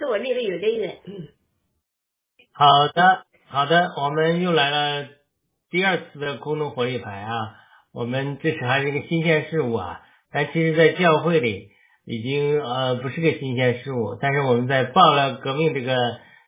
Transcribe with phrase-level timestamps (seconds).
[0.00, 0.96] 是我列的有的人。
[2.52, 5.06] 好的，好的，我们又来了
[5.68, 7.32] 第二次的空中活力牌啊，
[7.92, 10.00] 我们这是还是个新鲜事物啊，
[10.32, 11.68] 但其实，在教会里
[12.06, 15.94] 已经呃不是个新鲜事物，但是我们在爆料革命这个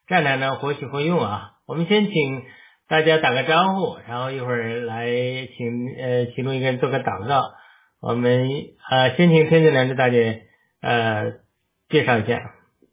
[0.08, 2.42] 战场上活起活用啊，我们先请
[2.88, 5.06] 大家打个招呼，然后一会儿来
[5.58, 7.42] 请呃其中一个人做个祷告，
[8.00, 8.48] 我们
[8.90, 10.44] 呃先请天津良知大姐
[10.80, 11.32] 呃
[11.90, 12.40] 介绍一下，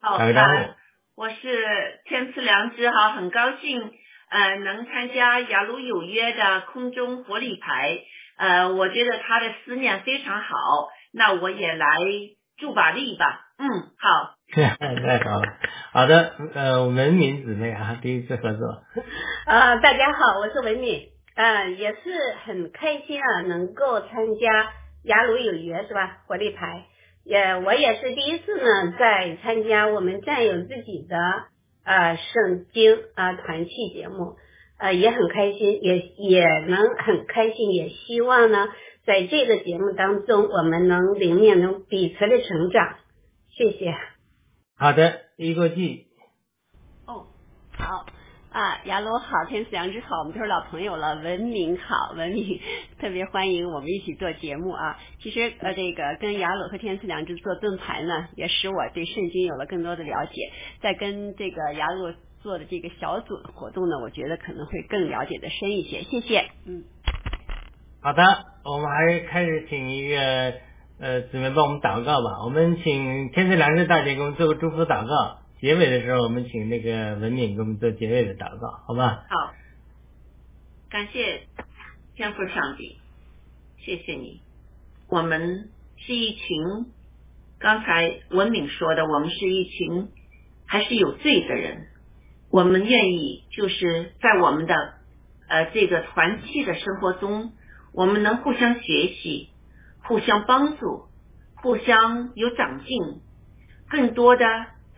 [0.01, 0.75] 好打个招呼。
[1.15, 3.91] 我是天赐良知哈，很高兴
[4.29, 7.99] 呃能参加雅鲁有约的空中活力牌，
[8.37, 11.87] 呃，我觉得他的思念非常好，那我也来
[12.57, 14.69] 助把力吧，嗯，好， 太
[15.19, 15.57] 好了，
[15.91, 18.83] 好的，呃，文敏姊妹啊，第一次合作，
[19.45, 21.99] 啊，大家好，我是文敏，嗯、也是
[22.45, 24.71] 很开心啊，能够参加
[25.03, 26.19] 雅鲁有约是吧？
[26.27, 26.85] 活力牌，
[27.29, 31.15] 也我也是第一次呢，在参加我们战友自己的
[31.83, 34.35] 呃圣经啊、团契节目，
[34.79, 38.67] 呃也很开心，也也能很开心，也希望呢，
[39.05, 42.97] 在这个节目当中，我们能灵命能彼此的成长，
[43.55, 43.93] 谢谢。
[44.75, 46.07] 好的，一个记，
[47.05, 47.27] 哦，
[47.77, 48.07] 好
[48.51, 51.15] 啊，雅鲁好，天赐良知好，我们都是老朋友了。
[51.17, 52.59] 文明好，文明
[52.99, 54.97] 特别欢迎我们一起做节目啊。
[55.19, 60.51] 其实呃，这个跟雅鲁和天赐良知做盾牌呢，也使我对圣经有了更多的了解。
[60.81, 62.11] 在跟这个雅鲁
[62.41, 66.01] 做的这个小组活动呢，我觉得可能会更了解的深一些。
[66.01, 66.83] 谢谢，嗯。
[68.01, 68.23] 好的，
[68.63, 70.53] 我们还是开始请一个
[70.99, 72.43] 呃姊妹帮我们祷告吧。
[72.43, 79.25] 我们请天赐良知大姐给我们做个祝福祷告，结尾的时候我们请那个文敏给我们做结尾的祷告，好吧？
[79.29, 79.53] 好，
[80.89, 81.47] 感谢
[82.15, 82.97] 天父上帝，
[83.77, 84.41] 谢谢你。
[85.09, 86.47] 我们是一群，
[87.59, 90.07] 刚才文敏说的，我们是一群
[90.65, 91.87] 还是有罪的人。
[92.51, 94.73] 我们愿意就是在我们的
[95.49, 97.51] 呃这个团契的生活中，
[97.91, 99.49] 我们能互相学习，
[100.03, 101.09] 互相帮助，
[101.55, 103.19] 互相有长进，
[103.89, 104.45] 更多的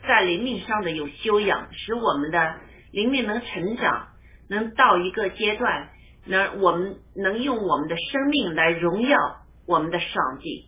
[0.07, 2.55] 在灵命上的有修养，使我们的
[2.91, 4.07] 灵命能成长，
[4.49, 5.89] 能到一个阶段，
[6.25, 9.17] 能我们能用我们的生命来荣耀
[9.65, 10.67] 我们的上帝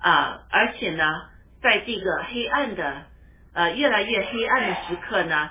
[0.00, 0.42] 啊！
[0.50, 1.04] 而且呢，
[1.62, 3.02] 在这个黑暗的
[3.54, 5.50] 呃越来越黑暗的时刻呢，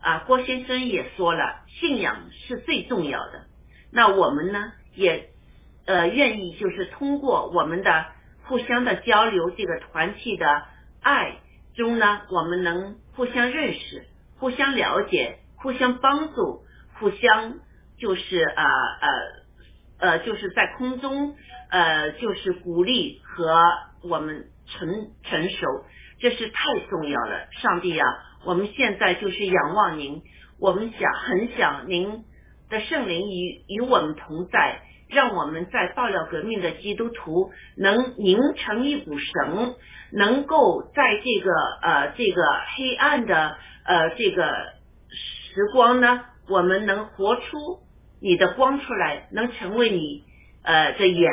[0.00, 2.16] 啊，郭先生也说了，信仰
[2.46, 3.44] 是最重要的。
[3.92, 5.28] 那我们呢，也
[5.86, 8.06] 呃愿意就是通过我们的
[8.44, 10.62] 互相的交流，这个团契的
[11.02, 11.36] 爱
[11.80, 14.04] 中呢，我们能互相认识、
[14.38, 16.62] 互相了解、互相帮助、
[16.98, 17.54] 互相
[17.98, 18.64] 就是啊
[19.00, 19.08] 呃
[20.10, 21.34] 呃就是在空中
[21.70, 23.48] 呃就是鼓励和
[24.02, 25.66] 我们成成熟，
[26.20, 27.48] 这是太重要了。
[27.62, 28.06] 上帝啊，
[28.44, 30.22] 我们现在就是仰望您，
[30.58, 32.24] 我们想很想您
[32.68, 39.74] 的圣灵与与我们同在，让我们在爆料革命的基督徒能凝成一股绳，
[40.12, 41.50] 能够在这个
[41.82, 42.42] 呃这个
[42.76, 44.44] 黑暗的呃这个
[45.08, 47.80] 时光呢，我们能活出
[48.20, 50.22] 你的光出来，能成为你
[50.62, 51.28] 呃的盐，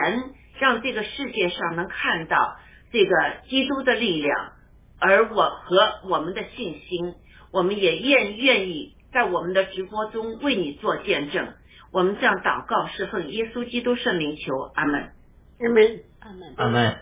[0.59, 2.57] 让这个世界上能看到
[2.91, 3.11] 这个
[3.47, 4.53] 基督的力量，
[4.99, 7.13] 而我和我们的信心，
[7.51, 11.47] 我们也愿愿意在我们的直播中为你做见证。
[11.91, 15.11] 我们这样祷告，是奉耶稣基督圣灵求，阿门。
[15.59, 16.53] 阿门阿门。
[16.57, 16.97] 阿门。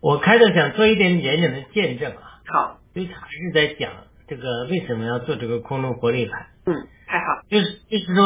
[0.00, 3.92] 我开头想做一点点点的见证啊，好，就是还是在讲
[4.26, 6.74] 这个为什么要做这个空中活力派，嗯，
[7.06, 8.24] 太好，就是就是说，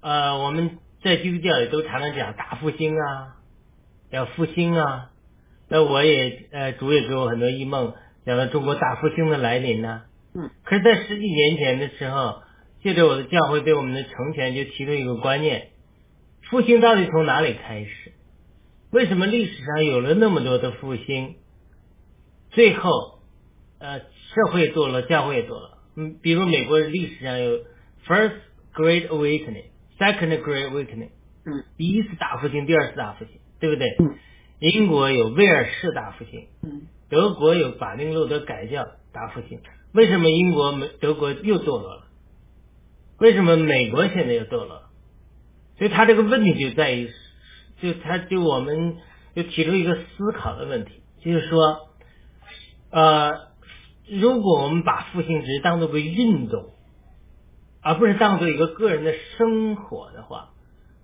[0.00, 3.36] 呃，我们在基督教里都常常讲大复兴啊，
[4.10, 5.10] 要复兴啊。
[5.68, 7.94] 那我也呃，主也给我很多异梦，
[8.26, 10.02] 讲到中国大复兴的来临呢、
[10.34, 10.50] 嗯。
[10.64, 12.42] 可是，在十几年前的时候，
[12.82, 15.68] 借着我的教会对我们的成全，就提出一个观念：
[16.50, 18.12] 复兴到底从哪里开始？
[18.90, 21.36] 为什么历史上有了那么多的复兴，
[22.50, 23.20] 最后
[23.78, 25.78] 呃社会堕落，教会也堕落？
[25.96, 27.58] 嗯，比如美国历史上有
[28.06, 28.36] First
[28.74, 29.64] Great Awakening、
[29.98, 31.10] Second Great Awakening，
[31.44, 33.86] 嗯，第一次大复兴，第二次大复兴，对不对？
[34.00, 34.14] 嗯。
[34.60, 39.60] 英国有威尔士大复兴，嗯德国有法定路德改教大复兴。
[39.92, 42.07] 为什么英国、没、德国又堕落了？
[43.18, 44.82] 为什么美国现在又堕落？
[45.76, 47.10] 所以他这个问题就在于，
[47.80, 48.96] 就他就我们
[49.34, 51.88] 就提出一个思考的问题，就是说，
[52.90, 53.32] 呃，
[54.08, 56.70] 如果我们把复兴只是当做个运动，
[57.80, 60.50] 而不是当做一个个人的生活的话，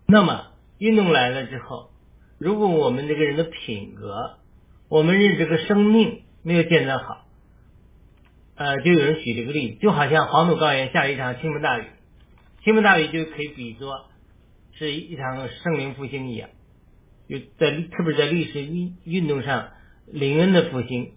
[0.07, 0.47] 那么
[0.79, 1.91] 运动来了之后，
[2.39, 4.39] 如果我们这个人的品格，
[4.89, 7.27] 我们认这个生命没有建设好，
[8.57, 11.85] 呃，就有人举这个例子，就好像黄土高原下了一场倾盆大雨，
[12.65, 14.07] 倾盆大雨就可以比作
[14.73, 16.49] 是一场圣灵复兴一样，
[17.29, 19.69] 就在特别在历史运运动上，
[20.07, 21.13] 灵恩的复兴，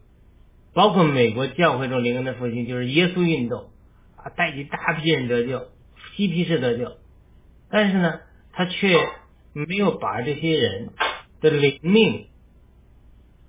[0.74, 3.70] 包括美国教会中灵恩的复兴，就是耶稣运动
[4.18, 5.70] 啊，带起大批人得救，
[6.16, 6.98] 嬉皮士得救，
[7.72, 8.20] 但是呢，
[8.52, 9.00] 他却
[9.54, 10.90] 没有把这些人
[11.40, 12.28] 的灵命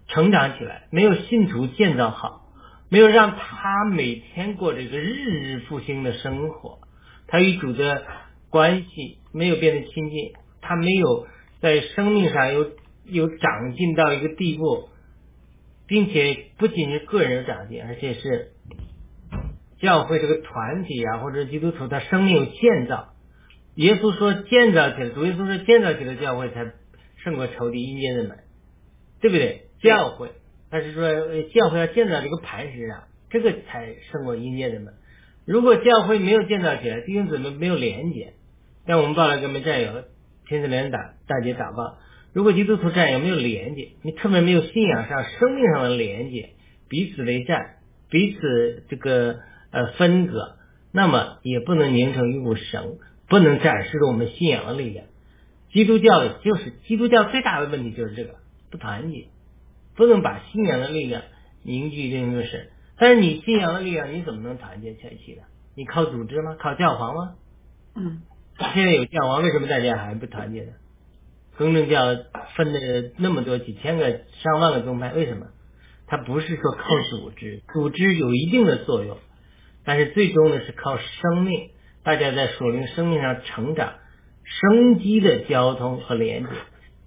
[0.06, 2.44] 成长起来，没有信徒建造好。
[2.90, 6.78] 没有让他每天过这个日日复兴的生活，
[7.28, 8.02] 他与主的
[8.50, 11.26] 关系没有变得亲近，他没有
[11.60, 12.72] 在生命上有
[13.04, 14.88] 有长进到一个地步，
[15.86, 18.52] 并且不仅是个人有长进，而且是
[19.78, 23.14] 教会这个团体啊，或者基督徒他生命有建造。
[23.74, 26.72] 耶稣说建造起来，主耶稣说建造起来教会才
[27.22, 28.38] 胜过仇敌阴间的门，
[29.20, 29.66] 对不对？
[29.80, 30.30] 教会。
[30.70, 34.94] 他是说，教会要建造这个磐石上，这个才胜过阴间的门。
[35.48, 38.34] 如果教会没有建造起来，弟兄姊妹没有连接，
[38.86, 40.04] 像我们报了跟我们战友
[40.46, 41.96] 天赐连打大姐祷告，
[42.34, 46.50] 如果基督徒战友没有连接，你特别没有信仰上、生命上的连接，
[46.90, 47.76] 彼此为战，
[48.10, 49.38] 彼此这个
[49.70, 50.56] 呃分隔，
[50.92, 55.06] 那么也不能凝成一股绳，不能展示出我们信仰的力量。
[55.72, 58.34] 基督教就是基督教最大的问题就是这个
[58.70, 59.28] 不团结。
[59.96, 61.22] 不能把信仰的力量
[61.62, 62.68] 凝聚成一个神，
[62.98, 65.42] 但是你信仰的力量你怎么能团结在一起的？
[65.76, 66.56] 你靠组织吗？
[66.58, 67.34] 靠教皇吗？
[67.94, 68.22] 嗯，
[68.74, 70.72] 现在有教皇，为什么大家还不团结呢？
[71.56, 72.02] 公正教
[72.56, 75.46] 分的那么多几千个、上万个宗派，为什么？
[76.06, 79.18] 它不是说靠组织， 组织有一定的作用，
[79.84, 81.70] 但是最终呢是靠生命，
[82.02, 83.94] 大家在属灵生命上成长，
[84.44, 86.50] 生机的交通和连接。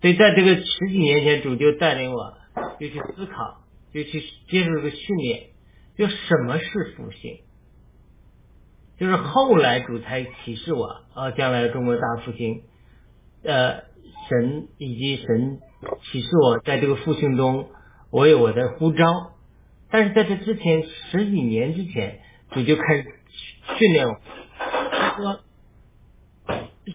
[0.02, 2.38] 所以在这个十几年前，主就带领我。
[2.82, 3.62] 就去思考，
[3.94, 5.51] 就去接受这个训练，
[6.02, 7.42] 就什么是复兴？
[8.98, 12.64] 就是后来主才启示我，啊，将来中国大复兴，
[13.44, 13.84] 呃，
[14.28, 15.60] 神以及神
[16.02, 17.70] 启示我，在这个复兴中，
[18.10, 19.34] 我有我的呼召。
[19.92, 23.06] 但是在这之前十几年之前，主就开始
[23.78, 24.20] 训练我，
[24.58, 25.40] 他说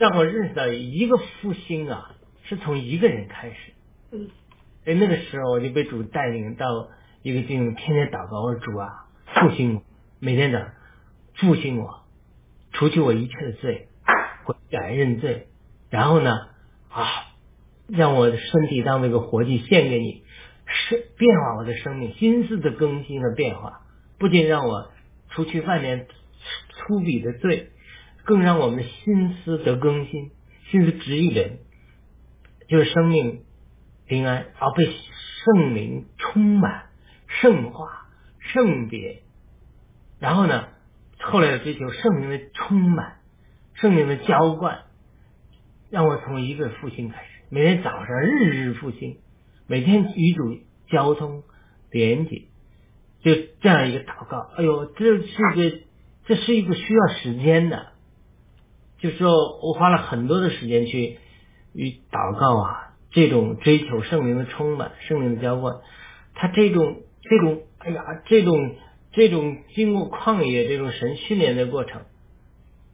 [0.00, 3.72] 让我认识到一个复兴啊，是从一个人开始。
[4.10, 4.30] 嗯。
[4.84, 6.88] 哎那个时候，我就被主带领到
[7.26, 8.40] 一个地方，天天祷告。
[8.40, 9.82] 我说主啊，复兴我，
[10.20, 10.70] 每天的
[11.34, 12.04] 复兴我，
[12.70, 13.88] 除去我一切的罪，
[14.44, 15.48] 悔改认罪，
[15.90, 16.30] 然后呢
[16.88, 17.04] 啊，
[17.88, 20.22] 让我的身体当这个活祭献给你，
[20.66, 23.80] 是变化我的生命，心思的更新和变化，
[24.20, 24.92] 不仅让我
[25.30, 26.06] 除去万年
[26.70, 27.70] 粗鄙的罪，
[28.22, 30.30] 更让我们心思得更新，
[30.70, 31.58] 心思直一人，
[32.68, 33.42] 就是生命。
[34.06, 36.85] 平安，而被圣灵充满、
[37.40, 38.06] 圣化、
[38.38, 39.22] 圣别，
[40.18, 40.68] 然后呢，
[41.18, 43.16] 后来的追求圣灵的充满、
[43.74, 44.84] 圣灵的浇灌，
[45.90, 49.18] 让我从一个复兴开始，每天早上日日复兴，
[49.66, 51.42] 每天与主交通
[51.90, 52.44] 连接，
[53.22, 54.50] 就这样一个祷告。
[54.56, 55.22] 哎呦，这是
[55.54, 55.78] 一个，
[56.26, 57.88] 这是一个需要时间的，
[58.98, 61.18] 就说我花了很多的时间去
[61.72, 62.82] 与祷告啊。
[63.12, 65.76] 这种追求圣灵的充满，圣灵的浇灌，
[66.34, 68.74] 他这种这种，哎呀，这种
[69.12, 72.02] 这种经过旷野这种神训练的过程，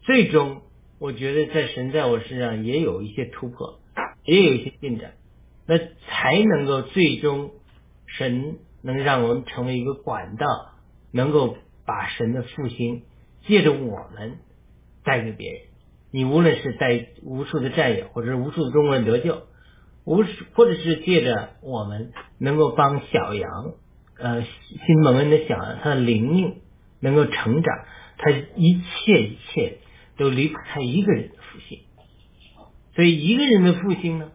[0.03, 0.63] 最终
[0.99, 3.81] 我觉得在神在我身上也有一些突破，
[4.25, 5.13] 也有一些进展，
[5.67, 7.51] 那才能够最终
[8.07, 10.47] 神能让我们成为一个管道，
[11.13, 13.03] 能够把神的复兴
[13.47, 14.39] 借着我们
[15.05, 15.61] 带给别人。
[16.11, 19.43] 你无论是带无数的战友，或者是无数的中国人得救。
[20.05, 20.25] 无
[20.55, 23.75] 或者是借着我们能够帮小羊，
[24.23, 24.43] 呃，
[24.87, 26.61] 新蒙恩的想，他的灵命
[27.01, 27.85] 能够成长，
[28.19, 29.79] 他一切一切
[30.17, 31.81] 都离不开一个人的复兴。
[32.95, 34.31] 所以一个人的复兴呢，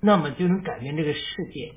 [0.00, 1.20] 那么就能改变这个世
[1.52, 1.72] 界。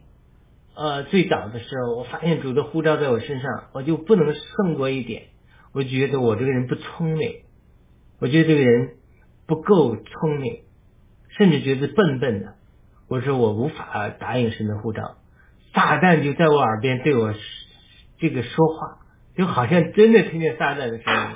[0.76, 5.24] 呃，最早的时候，我发现主的护照在我身上，我就不能胜过一点。
[5.74, 7.42] 我觉得我这个人不聪明，
[8.20, 8.96] 我觉得这个人
[9.46, 10.62] 不够聪明，
[11.38, 12.56] 甚至觉得笨笨的。
[13.08, 15.18] 我说我无法答应神的护照，
[15.74, 17.34] 撒旦就在我耳边对我
[18.18, 19.00] 这个说话，
[19.36, 21.36] 就好像真的听见撒旦的声音。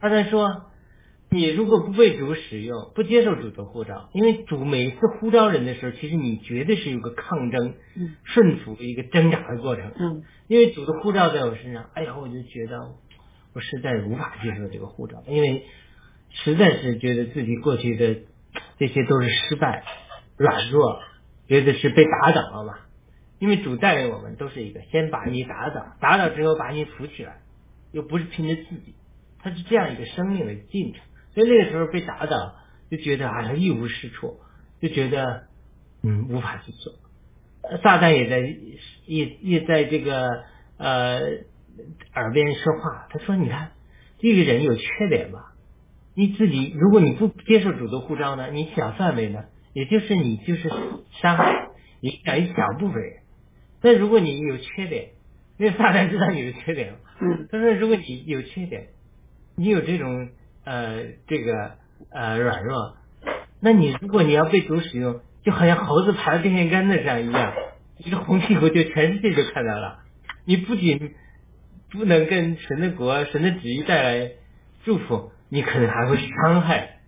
[0.00, 0.66] 撒旦说
[1.30, 7.74] ：“你如果不被主使用，不接受主的护照，因为主每次呼召人的时候，其实你绝对是有个抗争、
[8.24, 9.92] 顺服一个挣扎的过程。
[9.98, 12.94] 嗯，因为主的护照在我身上，哎呀，我就觉得
[13.54, 15.64] 我实在无法接受这个护照，因为
[16.30, 18.16] 实在是觉得自己过去的
[18.78, 19.84] 这些都是失败。”
[20.38, 21.00] 软弱，
[21.48, 22.74] 觉得是被打倒了嘛？
[23.38, 27.38] 因为主带领我们都是一个，先把你打倒，打倒之后把你扶起来，
[27.92, 28.94] 又不是凭着自己，
[29.38, 31.02] 他是这样一个生命的进程。
[31.34, 32.54] 所以那个时候被打倒，
[32.90, 34.40] 就觉得好像一无是处，
[34.80, 35.44] 就觉得
[36.02, 36.94] 嗯无法去做。
[37.82, 38.56] 撒旦也在
[39.06, 40.44] 也也在这个
[40.78, 41.18] 呃
[42.14, 43.72] 耳边说话，他说：“你看
[44.18, 45.52] 这个人有缺点吧？
[46.14, 50.70] 你自己如果你不接受主的呼召呢，你小范围呢，也就是你就是
[51.20, 51.68] 伤害
[52.00, 53.25] 影响一小部分人。
[53.80, 55.10] 但如果你有缺点，
[55.58, 58.88] 因为撒旦知道你的缺点，嗯他说如果你有缺点，
[59.56, 60.28] 你有这种
[60.64, 61.72] 呃这个
[62.10, 62.96] 呃软弱，
[63.60, 67.54] 那你如果你要被主使用，就好像猴子爬到电线杆子上一样，
[67.98, 70.00] 一个红屁股就全世界就看到了。
[70.44, 71.14] 你不仅
[71.90, 74.30] 不能跟神的国、神的旨意带来
[74.84, 76.98] 祝福，你可能还会伤害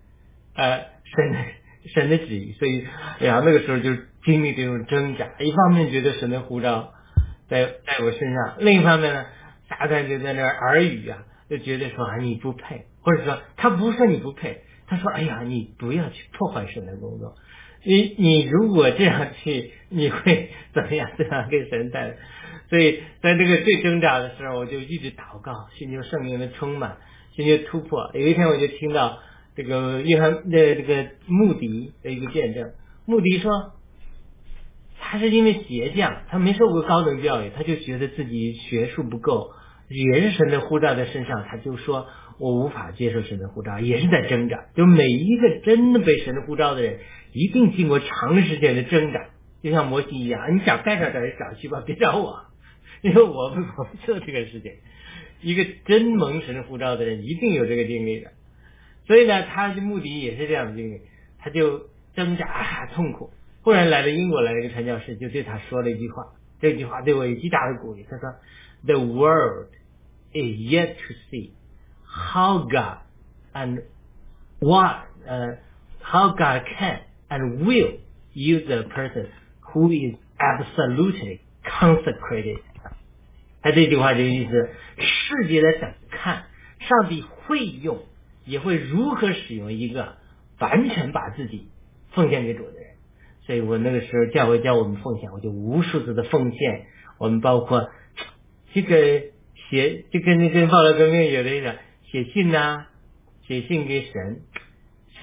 [0.55, 1.39] 呃神的
[1.85, 2.53] 神的旨意。
[2.53, 2.85] 所以，
[3.19, 6.93] 哎呀，那个时候就经历这种挣扎，一方面觉得神的呼召
[7.49, 9.25] 在在我身上，另一方面呢，
[9.67, 17.35] 撒旦就在那儿耳语啊，就觉得说啊你不配，或者说他不是说你不配，他说哎呀你不要去破坏神的工作，
[17.83, 21.09] 你你如果这样去，你会怎么样？
[21.17, 22.15] 这样给神带来。
[22.69, 26.97] 所以在这个最挣扎的时候，我就一直祷告，寻求圣灵的充满，
[27.35, 28.11] 寻求突破。
[28.13, 29.17] 有一天我就听到
[29.59, 32.71] 这个约翰的这个穆迪的一个见证，
[33.05, 33.73] 穆迪说。
[35.01, 39.51] 他是因为鞋匠，他没受过高等教育，他就觉得自己学术不够，
[39.89, 42.05] 也是神的护照在身上，他就说
[42.37, 44.67] 我无法接受神的护照，也是在挣扎。
[44.75, 46.99] 就每一个真的被神的护照的人，
[47.33, 49.29] 一定经过长时间的挣扎，
[49.63, 52.45] 就像摩西一样，你想干啥找就找去吧，别找我，
[53.01, 54.71] 因为我不我不做这个事情。
[55.41, 58.31] 一个真蒙神护照的人，一定有这个经历的。
[59.09, 61.01] 所以呢，他的目的也是这样的经历，
[61.39, 63.31] 他就挣扎、啊、痛苦。
[63.63, 66.27] 忽然来了英国来了一个传教士，就对他说了一句话，
[66.61, 68.05] 这句话对我有极大的鼓励。
[68.07, 68.35] 他说
[68.85, 69.69] ：“The world
[70.31, 71.53] is yet to see
[72.05, 72.99] how God
[73.51, 73.81] and
[74.59, 75.57] what 呃、
[76.03, 77.97] ，how God can and will
[78.35, 79.29] use a person
[79.73, 82.59] who is absolutely consecrated。”
[83.63, 86.43] 他这句话就意思，世界在等看
[86.77, 88.03] 上帝会用，
[88.49, 90.17] 也会如何使用一个
[90.59, 91.69] 完全把自己
[92.11, 92.89] 奉献给主的人。
[93.45, 96.85] 所以我那个时候教会教我们奉献，我就无数次的奉献。
[97.17, 97.89] 我们包括
[98.73, 99.23] 这个
[99.69, 101.75] 写，就跟那跟报道革命有的一样，
[102.11, 102.87] 写信呐、
[103.47, 104.41] 写信给神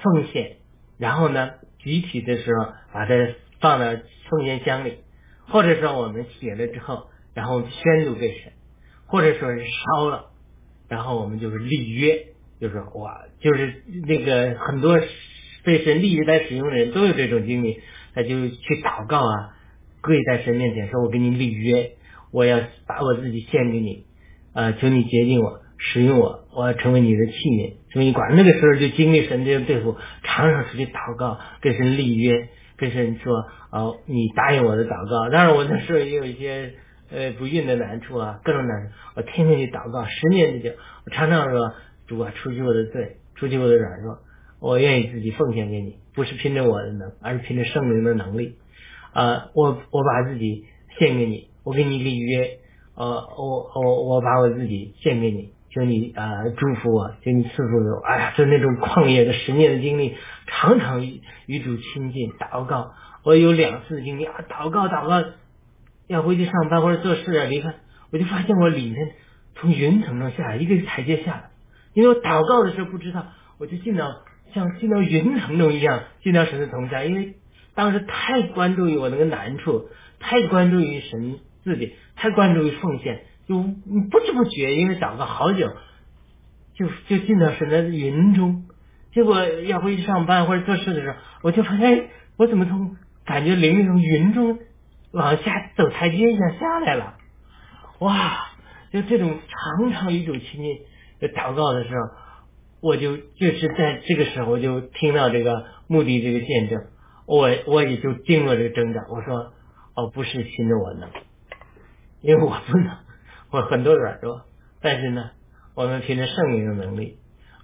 [0.03, 0.57] 奉献，
[0.97, 1.51] 然后呢
[1.83, 3.13] 集体的时候把它
[3.59, 4.99] 放到奉献箱里，
[5.47, 8.53] 或者说我们写了之后，然后宣读给神，
[9.05, 10.31] 或者说是烧了，
[10.89, 12.27] 然后我们就是立约，
[12.59, 14.99] 就是哇，就是那个很多
[15.63, 17.79] 被神立约来使用的人都有这种经历。
[18.15, 19.53] 他就去祷告啊，
[20.01, 21.91] 跪在神面前说：“我跟你立约，
[22.31, 24.05] 我要把我自己献给你，
[24.55, 36.73] 呃，求你洁净我，使用我，我要成为你的器皿，所以你管。”那个时候就经历神这样对付，常常出去祷告，跟神立约，跟神说：“哦，你答应我的祷告。”当然，我那时候也有一些
[37.11, 41.73] 呃不孕的难处啊，各种难处，我天天去祷告，十年之久，我常常说
[42.07, 44.19] ：“主啊，除去我的罪，除去我的软弱。”
[44.59, 48.55] 我愿意自己奉献给你，不是凭着我的能，而是凭着圣灵的能力。
[49.13, 50.65] 呃，我我把自己
[50.97, 52.57] 献给你，我给你立约，
[52.95, 53.05] 呃，
[53.37, 58.03] 我我我把我自己献给你，求你呃祝福我，求你赐福我。
[58.03, 60.15] 哎呀，就那种旷野的十年的经历，
[60.47, 62.93] 常常与主亲近祷告。
[63.23, 65.29] 我有两次经历啊，祷告祷告，
[66.07, 67.75] 要回去上班或者做事啊离开，
[68.09, 69.11] 我就发现我里面
[69.53, 71.49] 从云层中下来，一个台阶下来，
[71.97, 73.25] 因为我祷告的时候不知道，
[73.57, 74.05] 我就进到。
[74.53, 77.33] 像进到云层中一样进到神的同在，因为
[77.75, 79.89] 当时太关注于我那个难处，
[80.21, 85.69] 太关注于神自己，太关注于奉献，就不知不觉因为祷告好久，
[86.75, 88.63] 就就进到神的云中。
[89.11, 94.59] 结果要回去上班或者做事的时候，我就发现，我怎么从感觉灵从云中
[95.11, 97.15] 往下走台阶一样下来了？
[97.99, 98.45] 哇！
[98.93, 100.77] 就这种常常一种亲近
[101.19, 102.27] 祷告的时候。
[102.79, 106.85] 我就就是在这个时候，就听到这个目的这个见证，
[107.25, 109.01] 我我也就经过这个挣扎。
[109.09, 109.51] 我说，
[109.95, 111.09] 哦，不是凭着我能，
[112.21, 112.97] 因为我不能，
[113.49, 114.43] 我很多软弱。
[114.79, 115.31] 但是呢，
[115.73, 117.17] 我们凭着圣灵的能力，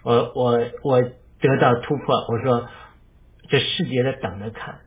[0.04, 2.16] 我我我得到突破。
[2.30, 2.68] 我说，
[3.50, 4.80] 这世界在等着看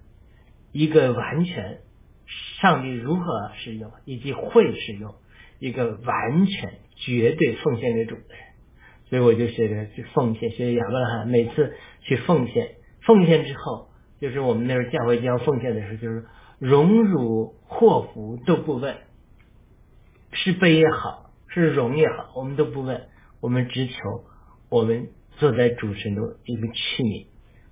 [0.72, 1.82] 一个完全
[2.60, 5.14] 上帝如何使用，以及会使用
[5.60, 8.45] 一个完全绝对奉献给主的人。
[9.08, 13.88] 所以我就学着去奉献，学亚伯拉罕每次去奉献，奉献之后，
[14.20, 16.24] 就是我们那时候教会将奉献的时候，就是
[16.58, 18.96] 荣辱祸福都不问，
[20.32, 23.02] 是悲也好，是荣也好，我们都不问，
[23.40, 23.92] 我们只求
[24.68, 25.08] 我们
[25.38, 27.26] 坐在主神的一个器皿。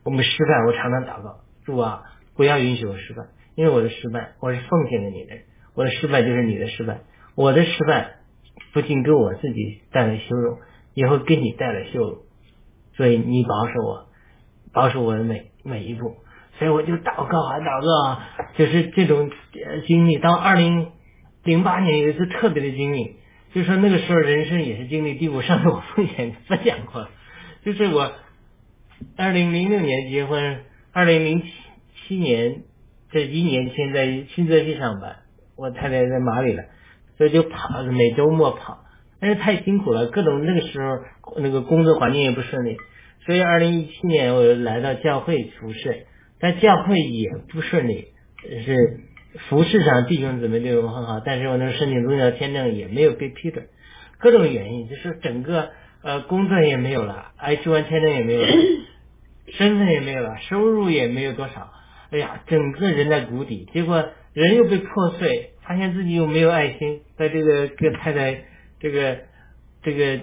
[0.05, 2.03] 我们失败，我常常祷告，主啊，
[2.37, 3.25] 不要允许我失败，
[3.55, 5.35] 因为我的失败，我是奉献给你的，
[5.75, 7.01] 我的失败就是你的失败，
[7.35, 8.17] 我的失败
[8.75, 10.59] 不仅给我自己带来羞辱，
[10.95, 12.19] 也会给你带来羞辱，
[12.97, 14.07] 所以你保守我，
[14.73, 16.17] 保守我的每每一步，
[16.59, 19.31] 所以我就祷告啊祷告啊，就是这种
[19.87, 20.19] 经历。
[20.19, 20.93] 到二零
[21.43, 23.17] 零八年有一次特别的经历，
[23.53, 27.09] 就说那个时候人生也是经历低谷，上次我分享分享过，
[27.65, 28.13] 就是我。
[29.17, 30.61] 二零零六年结婚，
[30.93, 31.43] 二零零
[32.07, 32.63] 七年
[33.11, 35.17] 这一年前在新泽西上班，
[35.57, 36.63] 我太太在马里了，
[37.19, 38.84] 所以就跑，每周末跑，
[39.25, 40.99] 但是太辛苦了，各种那个时候
[41.39, 42.77] 那个工作环境也不顺利，
[43.25, 46.05] 所以二零一七年我又来到教会服侍，
[46.39, 48.09] 但教会也不顺利，
[48.67, 49.01] 是
[49.49, 53.65] 服饰上弟兄姊妹对我很好，但是我那个申请宗教签证也没有被批准，
[54.19, 55.71] 各种原因，就是整个
[56.03, 58.49] 呃工作也没有了，H 完签证也没有了。
[59.57, 61.71] 身份也没有了，收入也没有多少，
[62.11, 68.45] 哎呀，整个人在谷底，结果人又被破碎，发现自己又没有爱心，在这个跟太太
[68.85, 69.21] 这个
[69.83, 70.21] 这个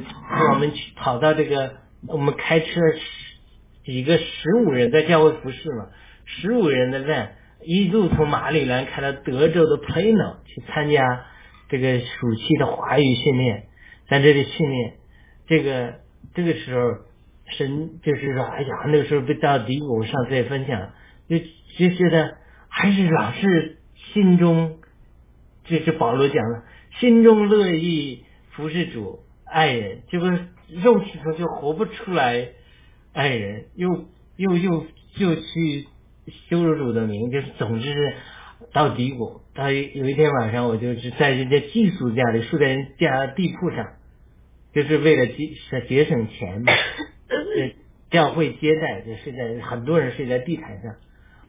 [0.54, 5.88] 我们去跑到这个我们开车十几个十五人在教会服侍嘛，
[6.26, 11.26] 十五人的站一路从马里兰开到德州的 Plano 去参加
[11.70, 13.64] 这个暑期的华语训练，
[14.08, 14.94] 在这里训练，
[15.48, 15.96] 这个
[16.36, 16.82] 这个时候。
[17.58, 20.92] 神就是说，哎呀，那个时候被到低谷，上次也分享，
[21.28, 22.38] 就就觉得
[22.70, 23.80] 还是老是
[24.14, 24.78] 心中，
[25.66, 26.64] 这是保罗讲的，
[27.02, 30.30] 心中乐意服侍主爱人，结果
[30.70, 32.50] 肉体上就活不出来
[33.14, 34.86] 爱人，又又又
[35.18, 35.88] 就去
[36.50, 38.14] 羞辱主的名，就是总之是
[38.72, 39.42] 到低谷。
[39.54, 43.94] 到有一天晚上，我就是在人家寄宿家里，住在人家地铺上，
[44.74, 45.50] 就是为了节
[45.88, 46.72] 节省钱嘛。
[48.12, 50.96] 教会接待就睡在很多人睡在地毯上，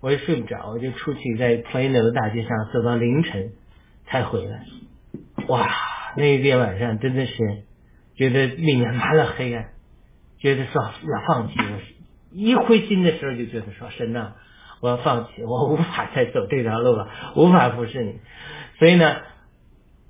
[0.00, 3.50] 我也睡不着，我就出去在 Plano 的大街上走到凌晨
[4.06, 4.64] 才回来。
[5.48, 5.68] 哇，
[6.16, 7.34] 那一天晚上真的是
[8.14, 9.70] 觉得里面满了黑暗，
[10.38, 11.54] 觉得说要放弃。
[11.58, 11.80] 我
[12.30, 14.32] 一灰心的时候就觉得说神呐，
[14.80, 18.20] 我要放弃，我无法再走这条路了，无法服侍你。
[18.78, 19.16] 所以呢，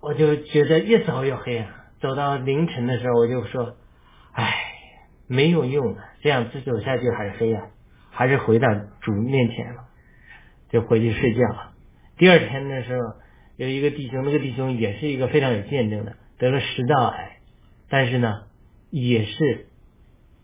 [0.00, 1.68] 我就觉得越走越黑暗。
[2.00, 3.76] 走到凌晨的时候，我就说，
[4.32, 4.68] 唉。
[5.28, 7.70] 没有用的，这样子走下去还是黑暗，
[8.10, 8.68] 还是回到
[9.00, 9.84] 主面前了，
[10.68, 11.72] 就回去睡觉了。
[12.18, 13.14] 第二天的时候，
[13.62, 17.36] 有一个弟兄，那个弟兄也是一个非常有见证的，得了食道癌，
[17.88, 18.42] 但是呢，
[18.90, 19.66] 也是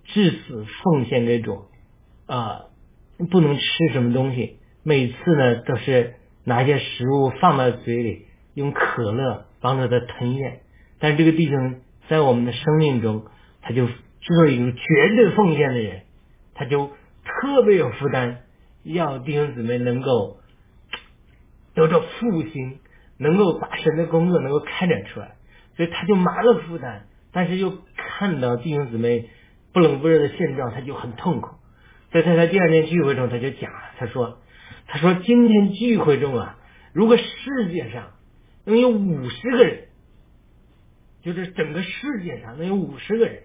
[0.04, 1.64] 至死奉献给主
[2.26, 2.66] 啊，
[3.28, 10.60] 不能吃什么东西，每次呢都是拿一些食物放到嘴里，用可乐帮助他吞咽。
[11.00, 13.24] 但是这个弟兄在我们的生命中，
[13.62, 13.88] 他就。
[14.20, 16.02] 就是一个绝对奉献的人，
[16.52, 16.88] 他就
[17.24, 18.38] 特别有负担，
[18.82, 20.38] 要弟兄姊妹能够
[21.72, 22.78] 得着复兴，
[23.18, 25.36] 能够把神的工作能够开展出来，
[25.76, 27.02] 所以他就满了负担，
[27.32, 29.28] 但是又看到弟兄姊妹
[29.72, 31.56] 不冷不热的现状，他就很痛苦。
[32.10, 34.40] 所以他在第二天聚会中，他就讲，他说
[34.88, 36.58] ：“他说今天聚会中啊，
[36.94, 38.12] 如果世界上
[38.64, 39.88] 能有五十个人，
[41.22, 43.42] 就是整个世界上能有五十个人。”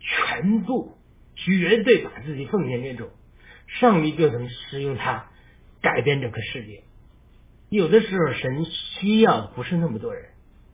[0.00, 0.96] 全部
[1.34, 3.10] 绝对把自己奉献给主，
[3.66, 5.26] 上帝就能使用他
[5.82, 6.84] 改变整个世界。
[7.68, 10.30] 有的时候神需要不是那么多人，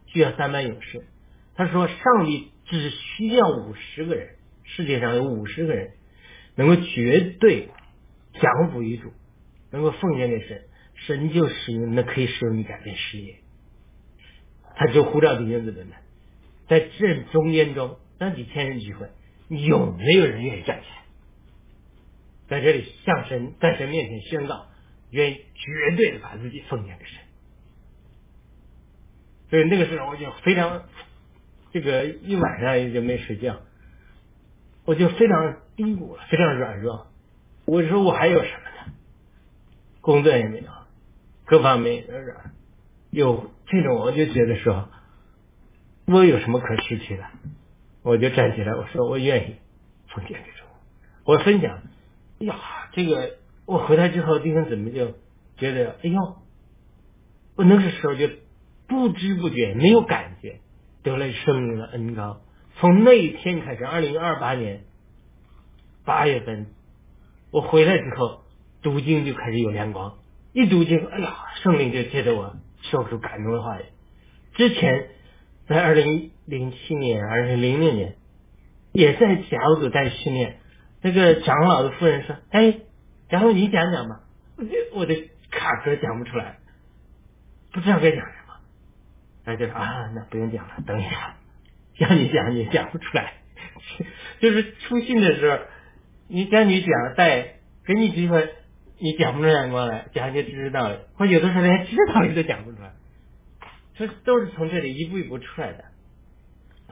[0.06, 1.04] 需要三班勇士。
[1.54, 5.92] 他说上帝只需要五十个人，世界上有五十个人
[6.56, 7.68] 能够绝对
[8.32, 9.12] 降服于主，
[9.70, 10.62] 能够奉献给神，
[10.94, 13.36] 神就使用那可以使用你改变事业。
[14.76, 15.92] 他就呼召弟兄姊妹们，
[16.68, 17.98] 在这中间中。
[18.16, 19.08] 那几千人聚会，
[19.48, 21.02] 有没有人愿意站起来，
[22.48, 24.66] 在这里向神在神面前宣告，
[25.14, 27.20] 愿意绝对的把自己奉献给神？
[29.48, 30.82] 所以那个时候我就非常，
[31.72, 33.60] 这个一晚上也就没睡觉，
[34.84, 37.06] 我就非常低谷了，非常软弱。
[37.64, 38.92] 我说我还有什么呢？
[40.00, 40.70] 工作也没有，
[41.44, 42.52] 各方面也软，
[43.10, 44.88] 有这种我就觉得说，
[46.06, 47.24] 我有什么可失去的？
[48.02, 49.56] 我就站起来，我说我愿意
[50.08, 50.64] 奉献给主。
[51.24, 51.82] 我分享，
[52.40, 55.14] 哎呀，这个我回来之后，弟兄姊妹就
[55.56, 56.36] 觉得，哎呦，
[57.56, 58.28] 我那个时候就
[58.86, 60.60] 不知不觉没有感觉，
[61.02, 62.40] 得了生命的恩高。
[62.76, 64.84] 从那一天开始，二零二八年
[66.04, 66.66] 八月份，
[67.50, 68.42] 我回来之后，
[68.82, 70.14] 读经就开始有亮光。
[70.52, 73.84] 一读经，哎呀，圣灵就接着我说出感动的话语。
[74.54, 75.08] 之前
[75.68, 76.30] 在二零。
[76.46, 78.16] 零七年还是零六年，
[78.92, 80.58] 也在小组在训练。
[81.00, 82.80] 那个长老的夫人说：“哎，
[83.34, 84.20] 然后你讲讲吧。”
[84.56, 86.58] 我就我的卡壳讲不出来，
[87.72, 88.54] 不知道该讲什么。
[89.44, 91.34] 他就说：“啊，那不用讲了，等一下，
[91.98, 93.34] 叫你讲你讲不出来。
[94.38, 95.58] 就是出信的时候，
[96.28, 98.48] 你叫你讲带给你机会，
[98.98, 101.00] 你讲不出来过来，讲就知识道了。
[101.14, 102.92] 或有的时候连知道理都讲不出来。”
[103.98, 105.84] 这都是从这里一步一步出来的。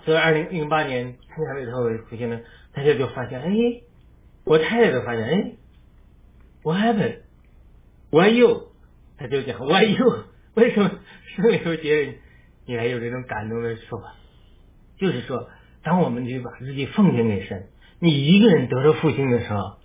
[0.04, 2.40] 所以，二零零八年参加了以后，出现了，
[2.72, 3.48] 大家就发现，哎，
[4.44, 5.52] 我太太都发现，哎
[6.62, 8.68] ，What happened？Why you？
[9.18, 10.24] 他就讲 Why you？
[10.54, 10.90] 为什么
[11.36, 12.12] 圣灵会觉得
[12.66, 14.14] 你还有这种感动的说法？
[14.98, 15.48] 就是说，
[15.82, 19.78] 当我们去把自己奉献给神，你一个人得到复兴的时候，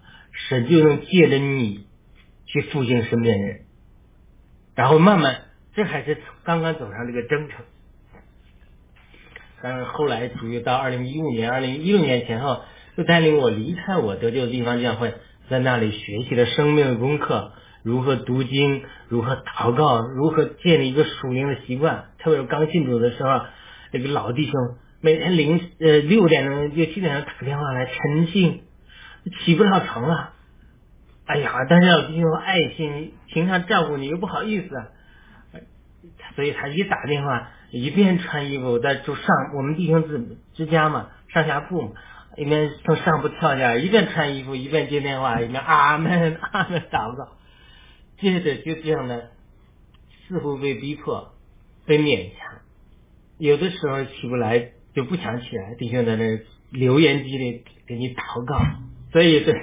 [0.49, 1.87] 神就能借着你
[2.45, 3.61] 去复兴身边人，
[4.75, 5.41] 然后慢慢。
[5.73, 7.63] 这还是刚刚走上这个征程，
[9.61, 12.63] 但是后来主要到二零一五年、二零一六年前后，
[12.97, 15.13] 就带领我离开我得救的地方教会，
[15.49, 22.05] 在那里学习了生命的功课，如何读经，如何祷告，如何建立一个属灵的习惯。
[22.19, 23.41] 特别是刚信主的时候，
[23.91, 24.53] 那个老弟兄
[24.99, 28.63] 每天零呃六点钟就七点钟打电话来晨信，
[29.45, 30.33] 起不了床了。
[31.25, 34.67] 哎呀，但是老弟兄爱心，平常照顾你又不好意思。
[36.35, 41.91] 所以他一打电话，一边穿衣服在就上我们弟兄之之家嘛，上下铺嘛，
[42.37, 47.35] 一边从上铺跳下来，一边穿衣服一边接电话，一边阿门阿门祷告，
[48.19, 49.31] 接着就这样的，
[50.27, 51.33] 似乎被逼迫，
[51.85, 52.59] 被勉强，
[53.39, 58.61] 有的时候起不来就不想起来，弟兄在那留言机里给你祷告，
[59.11, 59.53] 所以这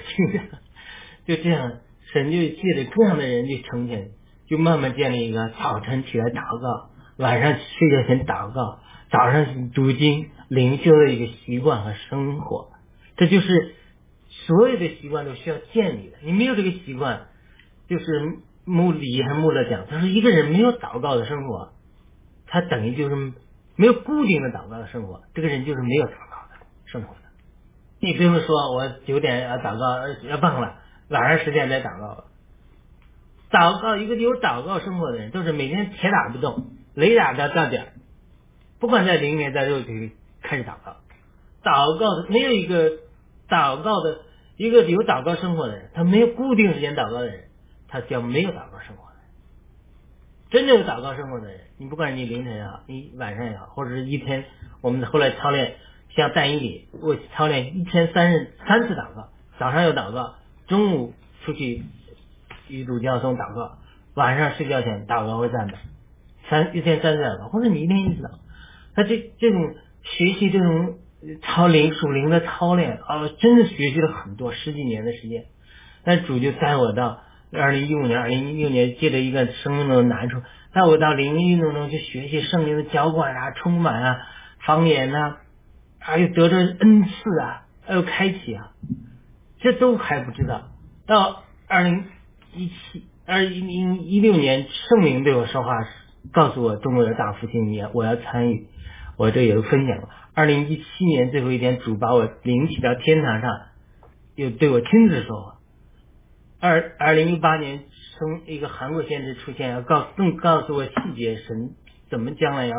[1.27, 1.79] 就这样，
[2.13, 4.11] 神就借着这样的人去成全。
[4.47, 8.79] 就慢慢建立一个早晨起来祷告，晚上睡觉前祷告，
[9.15, 12.71] 早上读经灵修的一个习惯和生活。
[13.17, 13.77] 这就是
[14.29, 16.17] 所有的习惯都需要建立的。
[16.25, 17.29] 你没有这个习惯，
[17.89, 18.05] 就是
[18.65, 21.75] 穆里还穆勒讲，他说一个人没有祷告的生活，
[22.49, 23.15] 他等于就是
[23.77, 27.21] 没有固定的祷告的生活，这个人就是没有祷告的生活的。
[28.01, 32.25] 你不用说，我九点要祷告要忘了，晚上十点再祷告。
[33.53, 37.93] 祷告一个有祷告生活的人，都是每天铁打不动，雷打到到点，
[38.85, 40.97] 不管在灵里在肉体里开始祷告。
[41.63, 42.91] 祷告的没有一个
[43.49, 44.19] 祷告的
[44.59, 47.45] 一个有祷告生活的人，他没有固定时间祷告的人，
[47.89, 49.25] 他叫没有祷告生活的人。
[50.51, 54.45] 真正有祷告生活的人，你不管你凌晨也好，你晚上也好，或者是一天，
[54.83, 55.77] 我们后来操练
[56.11, 60.35] 像但以里，我操练一天三日三次祷告，早上有祷告，
[60.69, 61.15] 中午
[61.47, 61.85] 出去。
[62.69, 63.79] 与主教诵祷告，
[64.15, 65.75] 晚上睡觉前祷告会赞美，
[66.51, 68.39] 三一天三次祷告，或者你一天一次祷告。
[68.95, 70.99] 他这这种学习这种
[71.43, 75.45] 操灵属灵的操练啊，真的学习了很多十几年的时间。
[76.05, 77.21] 但主就带我到
[77.53, 84.17] 二零一五年、二零一六年，借着一个生命的难处，带我到灵运动中去学习圣灵的浇灌啊、充满啊、
[84.67, 85.37] 方言呐，
[85.99, 88.73] 还有得着恩赐啊，还有开启啊，
[89.61, 90.69] 这都还不知道。
[91.07, 92.05] 到二零。
[92.57, 95.73] 一七二一零一六年，圣灵对我说话，
[96.33, 98.69] 告诉我中国的大复兴年，我要参与，
[99.17, 100.09] 我这也分享了。
[100.35, 103.51] 二零一七年最后一天，主把我领起到天堂上，
[104.35, 105.59] 又对我亲自说话。
[106.61, 107.85] 二二零一八年，
[108.19, 111.71] 从一个韩国先知出现，要告更告诉我细节，神
[112.11, 112.75] 怎么将来要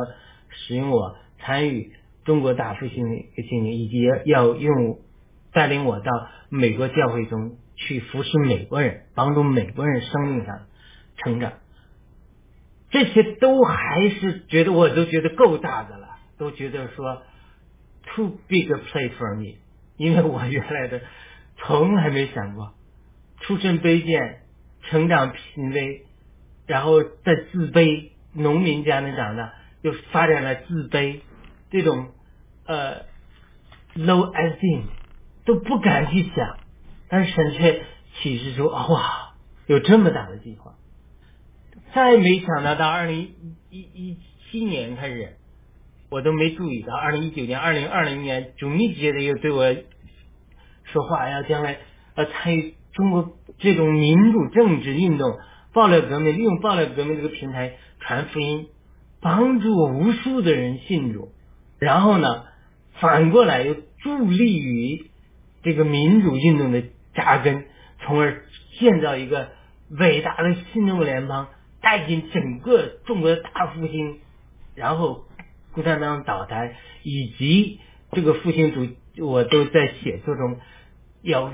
[0.50, 1.92] 使用我参与
[2.24, 5.00] 中国大复兴的一个经历，以及要用
[5.54, 6.12] 带领我到
[6.50, 7.58] 美国教会中。
[7.78, 10.62] 去服侍美国人，帮助美国人生命上
[11.18, 11.52] 成长，
[12.90, 17.24] 这些都还是觉得我都觉得够大的了，都觉得说
[18.16, 19.58] too big a place for me，
[19.98, 21.02] 因为我原来的
[21.58, 22.74] 从来没想过，
[23.42, 24.42] 出身卑贱，
[24.84, 26.06] 成长贫微，
[26.66, 31.22] 然后在自卑农民家里长大，又发展了自卑
[31.72, 32.12] 这种
[32.66, 33.04] 呃
[33.96, 34.84] low esteem，
[35.46, 36.58] 都不敢去想。
[37.08, 37.84] 但是神却
[38.16, 39.36] 启示出哇，
[39.68, 40.76] 有这么大的计划。
[41.94, 43.34] 再没想到到二零
[43.70, 44.18] 一一
[44.52, 45.38] 七年开始，
[46.10, 49.74] 我都没注意到二零一九年、二零二零年就密切的又对我
[50.86, 51.78] 说话，要将来
[52.16, 55.38] 要参与中国这种民主政治运动、
[55.74, 58.68] 爆料革命，利用爆料革命这个平台传福音，
[59.22, 61.30] 帮助无数的人信主，
[61.80, 62.46] 然后呢，
[62.94, 65.10] 反过来又助力于
[65.64, 66.84] 这个民主运动的。
[67.18, 67.64] 扎根，
[68.02, 68.44] 从而
[68.78, 69.52] 建造一个
[69.90, 71.48] 伟大的新中国联邦，
[71.82, 74.20] 带进整个中国的大复兴，
[74.76, 75.24] 然后
[75.76, 77.80] 共产党倒台，以及
[78.14, 78.88] 这个复兴主，
[79.24, 80.58] 我都在写作中
[81.22, 81.54] 要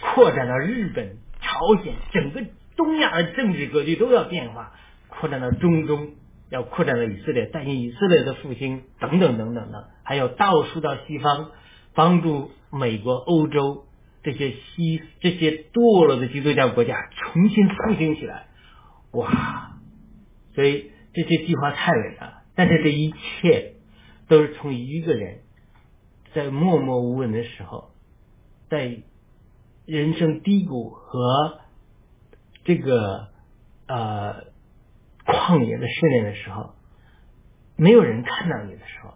[0.00, 2.42] 扩展到日本、朝鲜，整个
[2.76, 4.72] 东亚的政治格局都要变化，
[5.08, 6.14] 扩展到中东，
[6.50, 11.52] 要扩展到以色列，担心以色列的复兴等等等等的，还有倒输到西方，
[11.94, 13.86] 帮助美国、欧洲
[14.24, 18.46] 这些西这些堕落的基督教国家重新复兴起来。
[19.12, 19.70] 哇！
[20.54, 23.74] 所以这些计划太伟大了，但是这一切
[24.28, 25.40] 都是从一个人
[26.34, 27.90] 在默默无闻的时候，
[28.68, 29.02] 在
[29.86, 31.60] 人生低谷和
[32.64, 33.28] 这个
[33.86, 34.44] 呃
[35.24, 36.74] 旷野的训练的时候，
[37.76, 39.14] 没有人看到你的时候，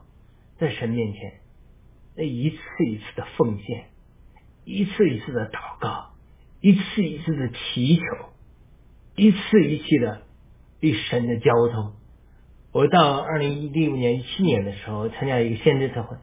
[0.59, 1.40] 在神面前
[2.16, 3.87] 那一次一次的奉献，
[4.64, 6.14] 一次一次的祷告，
[6.61, 8.03] 一次一次的祈求。
[9.20, 10.22] 一次一次的
[10.79, 11.96] 与神的交通。
[12.72, 16.16] 我到二零一六年、一七年的时候，参加一个先知特会，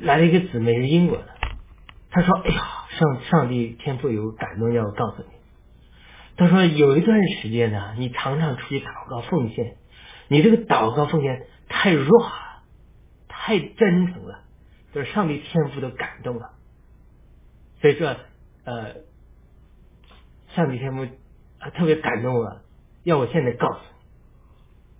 [0.00, 1.28] 来了一个姊妹是英国的，
[2.10, 5.28] 她说：“哎呀，上上帝天赋有感动，要我告诉你。
[6.36, 9.76] 他说有一段时间呢，你常常出去祷告奉献，
[10.28, 12.62] 你这个祷告奉献太弱了，
[13.26, 14.44] 太真诚了，
[14.92, 16.52] 就是上帝天赋都感动了。
[17.80, 18.16] 所以说，
[18.64, 19.06] 呃。”
[20.54, 21.06] 上帝天父
[21.58, 22.62] 啊，特别感动了，
[23.04, 23.97] 要我现在告诉你，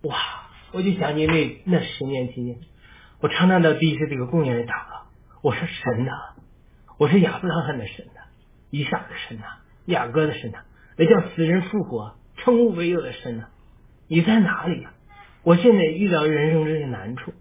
[0.03, 0.17] 哇！
[0.71, 2.57] 我就想起那那十年期间，
[3.21, 5.07] 我常常到第一次这个公园里祷告，
[5.43, 6.13] 我说神呐，
[6.99, 8.21] 我是亚伯拉罕的神呐，
[8.71, 9.45] 以撒的神呐，
[9.87, 10.59] 雅各的神呐，
[10.97, 13.49] 那叫死人复活、称物为有的神呐，
[14.09, 14.93] 你在哪里呀？
[15.43, 17.33] 我现在遇到人生这些难处，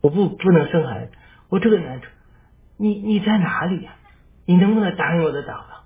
[0.00, 1.12] 我不不能生孩子，
[1.48, 2.08] 我这个难处，
[2.76, 3.96] 你你在哪里呀？
[4.46, 5.84] 你能不能答应我的祷告？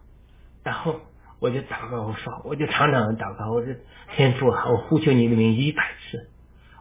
[0.64, 1.00] 然后。
[1.42, 3.74] 我就祷告，我说，我就常常祷告，我说
[4.14, 6.30] 天父啊，我呼求你的名一百次，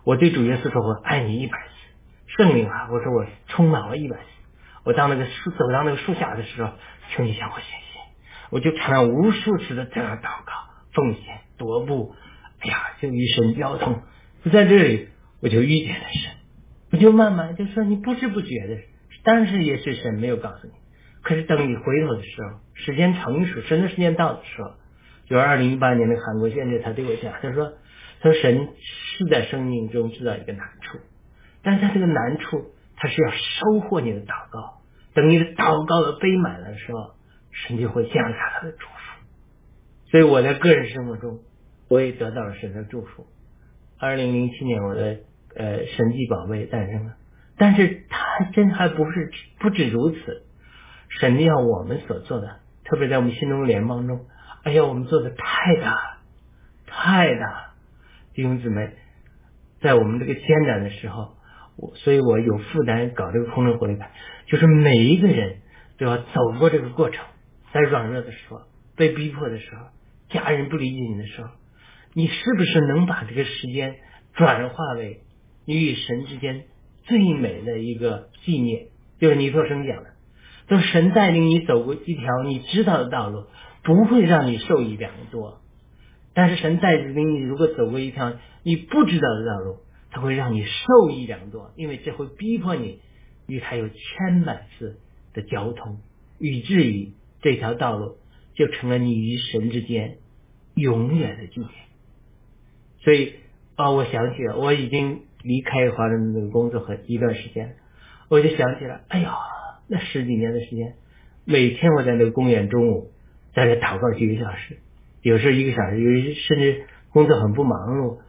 [0.04, 4.24] 我对主耶稣说，我爱你一百次，圣灵啊，我说我充满了一百次，
[4.84, 6.74] 我到那个树走到那个树下的时候，
[7.10, 8.04] 求你向我显现，
[8.52, 10.54] 我就常常无数次的这样祷告，
[10.94, 12.14] 奉献踱步，
[12.60, 14.04] 哎呀，就与神交通，
[14.46, 15.10] 就在这里，
[15.42, 16.34] 我就遇见了神，
[16.92, 18.78] 我就慢慢就说你不知不觉的，
[19.24, 20.74] 当时也是神没有告诉你。
[21.22, 24.72] 可是等你回头的时候，时间成熟，神的时间到的时候，
[25.28, 27.74] 就二零一八年的韩国先知，他对我讲，他说，
[28.22, 28.70] 他说神
[29.18, 30.98] 是在生命中制造一个难处，
[31.64, 34.82] 但是他这个难处，他是要收获你的祷告，
[35.14, 37.12] 等你的祷告的杯满了的时候，
[37.52, 39.22] 神就会降下他的祝福。
[40.10, 41.40] 所以我在个人生活中，
[41.88, 43.28] 我也得到了神的祝福。
[44.00, 45.20] 二零零七年，我的
[45.56, 47.14] 呃神迹宝贝诞生了，
[47.58, 50.44] 但是他真还不是不止如此。
[51.20, 54.26] 神要我们所做的，特别在我们新中联邦中，
[54.64, 56.20] 哎呀，我们做的太大，
[56.88, 57.74] 太大，
[58.34, 58.92] 弟兄姊妹，
[59.82, 61.36] 在我们这个艰难的时候，
[61.76, 64.12] 我所以我有负担搞这个空中活力派，
[64.48, 65.58] 就是每一个人
[65.98, 67.26] 都要走过这个过程，
[67.74, 68.62] 在软弱的时候，
[68.96, 69.88] 被逼迫的时候，
[70.30, 71.50] 家人不理解你的时候，
[72.14, 73.96] 你是不是能把这个时间
[74.34, 75.22] 转化为
[75.66, 76.64] 你与神之间
[77.04, 78.88] 最美的一个纪念？
[79.20, 80.12] 就是尼托生讲的。
[80.72, 83.44] 就是神带领你走过一条你知道的道路，
[83.84, 85.60] 不会让你受益良多；
[86.34, 88.32] 但是神带领你如果走过一条
[88.64, 89.80] 你不知道的道路，
[90.12, 93.02] 他会让你受益良多，因为这会逼迫你
[93.48, 94.98] 与他有千百次
[95.34, 96.00] 的交通，
[96.40, 98.16] 以至于这条道路
[98.56, 100.20] 就成了你与神之间
[100.74, 101.70] 永远的纪念。
[103.04, 103.34] 所以
[103.76, 107.76] 啊，我想起了我已经离开华人那个工作和一段时间，
[108.30, 109.36] 我就想起了，哎呀。
[109.94, 110.96] 那十几年的时间，
[111.44, 113.12] 每天我在那个公园中午
[113.54, 114.78] 在这祷告几个小时，
[115.22, 118.20] 有时候一个小时，有甚至工作很不忙碌，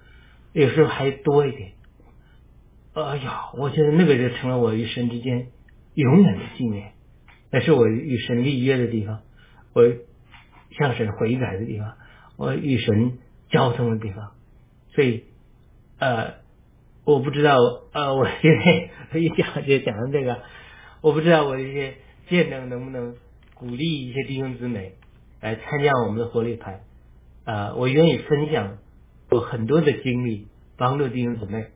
[0.52, 1.74] 有时候还多一点。
[2.94, 5.46] 哎呀，我觉得那个就成了我与神之间
[5.94, 6.94] 永远的纪念，
[7.52, 9.20] 那是我与神立约的地方，
[9.72, 9.84] 我
[10.76, 11.94] 向神悔改的地方，
[12.36, 13.18] 我与神
[13.50, 14.32] 交通的地方。
[14.96, 15.22] 所以，
[16.00, 16.34] 呃，
[17.04, 17.56] 我不知道，
[17.92, 18.50] 呃，我现
[19.12, 20.40] 在 一讲就讲到这个。
[21.02, 21.94] 我不知道我这些
[22.28, 23.16] 见证能不能
[23.54, 24.92] 鼓励一些弟兄姊妹
[25.40, 26.84] 来参加我们的活力派
[27.44, 27.74] 啊！
[27.74, 28.78] 我愿意分享
[29.28, 31.66] 我很多的经历，帮助弟兄姊妹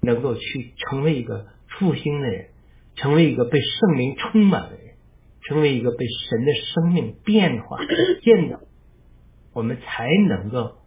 [0.00, 2.48] 能够去成为一个复兴的人，
[2.96, 4.96] 成为一个被圣灵充满的人，
[5.42, 7.78] 成为一个被神的生命变化
[8.24, 8.58] 见到，
[9.52, 10.78] 我们才能够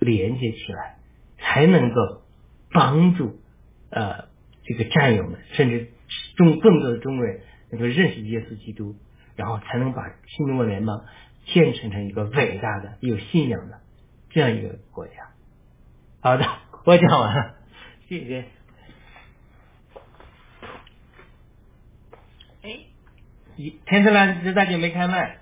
[0.00, 0.98] 连接起来，
[1.38, 2.22] 才能够
[2.72, 3.38] 帮助
[3.90, 4.24] 呃
[4.64, 5.92] 这个战友们，甚至。
[6.36, 7.40] 中，更多的中国人
[7.70, 8.96] 能够认识耶稣基督，
[9.36, 11.04] 然后才能把新中国联邦
[11.46, 13.80] 建成成一个伟大的、有信仰的
[14.30, 15.12] 这样一个国家。
[16.20, 16.44] 好的，
[16.84, 17.54] 我讲完了，
[18.08, 18.44] 谢谢。
[22.62, 22.80] 哎，
[23.86, 25.38] 田思凡大姐没开麦。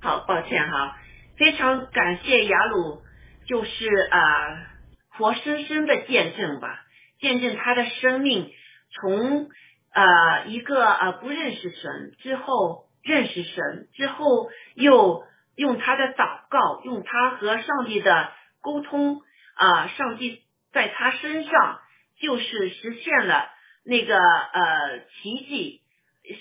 [0.00, 0.96] 好，抱歉哈，
[1.36, 3.02] 非常感谢雅鲁，
[3.44, 4.77] 就是啊。
[5.18, 6.86] 活生生的见证吧，
[7.20, 8.50] 见证他的生命
[8.92, 9.50] 从
[9.92, 15.24] 呃一个呃不认识神之后认识神之后，又
[15.56, 19.20] 用他的祷告，用他和上帝的沟通
[19.54, 21.80] 啊，上帝在他身上
[22.20, 23.50] 就是实现了
[23.84, 25.82] 那个呃奇迹，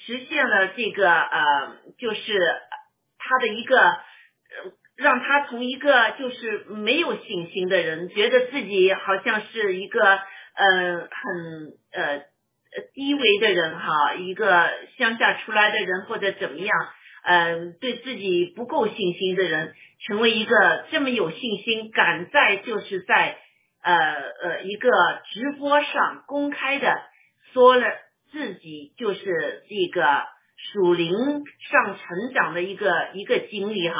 [0.05, 2.21] 实现了这个呃就是。
[3.19, 3.75] 他的一个，
[4.97, 10.17] 让他从一个就是没有信心的人，觉得自己好像是一个呃
[11.01, 12.25] 很呃
[12.95, 16.69] 低微的人哈，一个乡下出来的人或者怎么样，
[17.23, 19.75] 嗯，对自己不够信心的人，
[20.07, 23.37] 成为一个这么有信心，敢在就是在
[23.83, 24.89] 呃呃一个
[25.31, 26.91] 直播上公开的
[27.53, 27.85] 说了
[28.31, 30.25] 自己就是这个。
[30.73, 33.95] 属灵上成长的一个一个经历哈，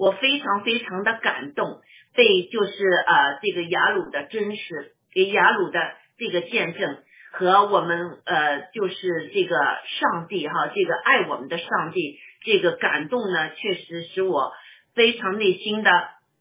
[0.00, 1.82] 我非常非常的感动，
[2.16, 6.96] 被就是呃这个雅鲁的真实，给雅鲁的这个见证
[7.32, 9.56] 和我们呃就是这个
[10.00, 14.52] 上帝哈，这个爱我们的上帝这个感动呢，确实使我
[14.94, 15.90] 非常内心的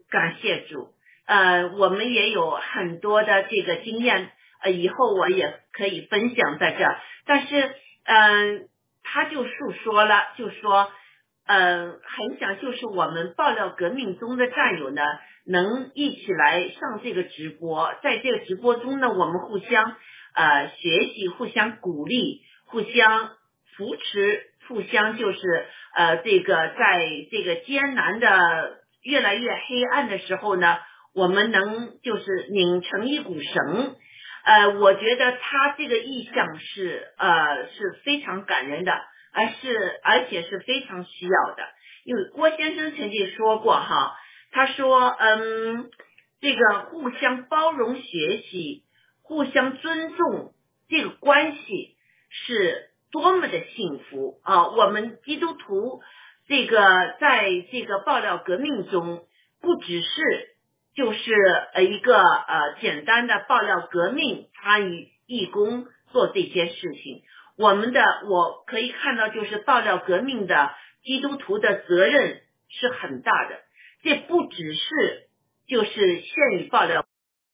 [0.09, 0.93] 感谢主。
[1.27, 4.31] 呃，我们也有很多的这个经验，
[4.63, 6.85] 呃，以后我也可以分享在这，
[7.25, 8.69] 但是嗯。
[9.11, 10.91] 他就诉说了，就说，
[11.51, 15.01] 嗯，很想就是我们爆料革命中的战友呢，
[15.47, 19.95] 能一起来上这个直播，在这个直播中呢，我们互相
[20.35, 23.31] 呃学习，互相鼓励，互相
[23.75, 25.39] 扶持，互相就是
[25.95, 26.99] 呃这个在
[27.31, 30.77] 这个艰难的越来越黑暗的时候呢，
[31.15, 33.95] 我们能就是拧成一股绳。
[34.45, 38.93] 呃，我觉得他这个意向是呃是非常感人的，
[39.33, 41.63] 而是而且是非常需要的。
[42.03, 44.15] 因为郭先生曾经说过哈，
[44.51, 45.89] 他说嗯，
[46.41, 48.83] 这个互相包容、学习、
[49.21, 50.53] 互相尊重
[50.87, 51.95] 这个关系
[52.29, 54.67] 是多么的幸福啊！
[54.69, 56.01] 我们基督徒
[56.47, 56.79] 这个
[57.19, 59.25] 在这个爆料革命中，
[59.61, 60.55] 不只是。
[60.95, 61.31] 就是
[61.75, 67.21] 呃一个呃简单的爆料革命，参与义工做这些事情。
[67.59, 70.71] 我们的我可以看到，就是爆料革命的
[71.03, 73.59] 基督徒的责任是很大的。
[74.01, 75.27] 这不只是
[75.67, 77.05] 就是限于爆料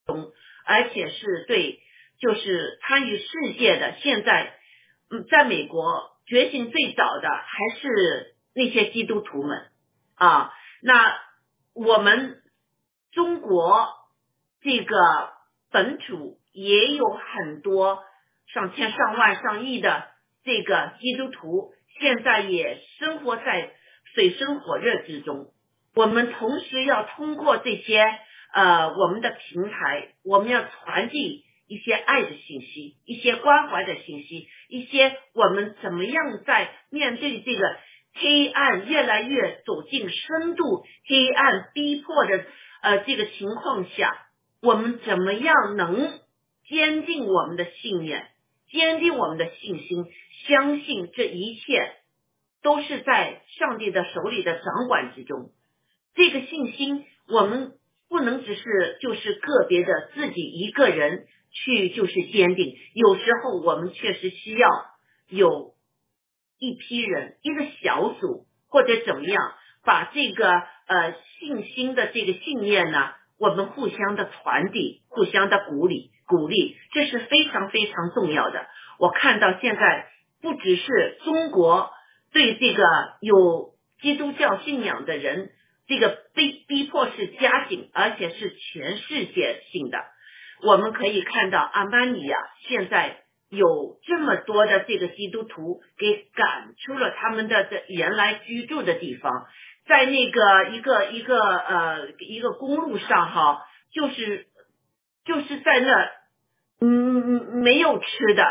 [0.05, 0.31] 中，
[0.65, 1.81] 而且是对
[2.19, 3.95] 就是参与世界的。
[3.97, 4.53] 现在
[5.09, 9.65] 嗯，在美国觉醒最早的还是那些基督徒们
[10.15, 10.53] 啊。
[10.81, 11.19] 那
[11.73, 12.41] 我们。
[13.11, 13.87] 中国
[14.61, 14.97] 这个
[15.71, 18.03] 本土也有很多
[18.53, 20.07] 上千上万上亿的
[20.43, 23.71] 这个基督徒，现在也生活在
[24.13, 25.47] 水深火热之中。
[25.95, 28.03] 我们同时要通过这些
[28.53, 37.77] 呃我们的平台，我们要传递一些爱的信息，一些关怀的信息，一些我们怎么样在面对这个
[38.13, 42.45] 黑暗越来越走进深度黑暗逼迫的。
[42.81, 44.27] 呃，这个情况下，
[44.61, 46.19] 我们怎么样能
[46.67, 48.27] 坚定我们的信念，
[48.69, 50.05] 坚定我们的信心，
[50.47, 51.63] 相信这一切
[52.61, 55.51] 都是在上帝的手里的掌管之中。
[56.15, 57.73] 这个信心，我们
[58.09, 64.69] 不能只是就是个别的自己一个人去就是坚定，有时候我们确实需要
[65.29, 65.73] 有
[66.59, 69.53] 一批人，一个小组或者怎么样，
[69.83, 70.63] 把这个。
[70.87, 73.09] 呃，信心的这个信念呢，
[73.39, 78.65] 我们互相的传递，互相的鼓励，鼓励，这是非常非常重要的。
[78.99, 80.07] 我看到现在
[80.41, 81.91] 不只是中国
[82.33, 82.83] 对这个
[83.21, 85.49] 有基督教信仰的人，
[85.87, 89.99] 这个逼逼迫是加紧，而且是全世界性的。
[90.63, 99.47] 我们可以看到阿曼尼亚现在有这么多的这个基督徒给赶出了他们的这原来居住的地方。
[99.87, 103.61] 在那个一个一个呃一个公路上哈，
[103.93, 104.47] 就是
[105.25, 106.09] 就是在那
[106.85, 108.43] 嗯没有吃的，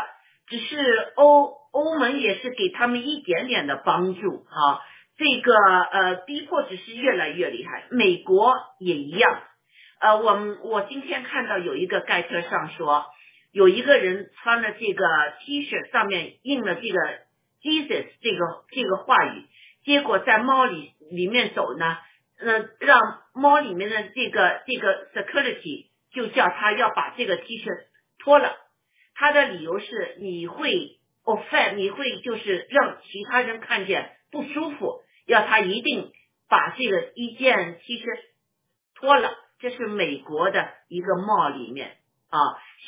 [0.47, 4.81] 只是欧欧盟也是给他们一点点的帮助哈。
[5.17, 9.41] 这个呃逼迫只是越来越厉害，美国也一样。
[10.01, 13.05] 呃，我们我今天看到有一个盖特上说，
[13.53, 15.05] 有一个人穿了这个
[15.39, 16.99] T 恤，上面印了这个
[17.61, 19.45] Jesus 这个这个话语。
[19.85, 21.97] 结果在猫里里面走呢，
[22.39, 22.99] 嗯，让
[23.33, 27.69] 猫里面的这个这个 security 就叫他要把这个 T 恤
[28.25, 28.57] 脱了，
[29.13, 36.11] 他的理由是你会 offend，你会就是让其他人看见不舒服，要他一定
[36.49, 38.03] 把这个一件 T 恤
[38.95, 39.31] 脱了。
[39.59, 41.97] 这是美国的一个帽里面
[42.29, 42.37] 啊，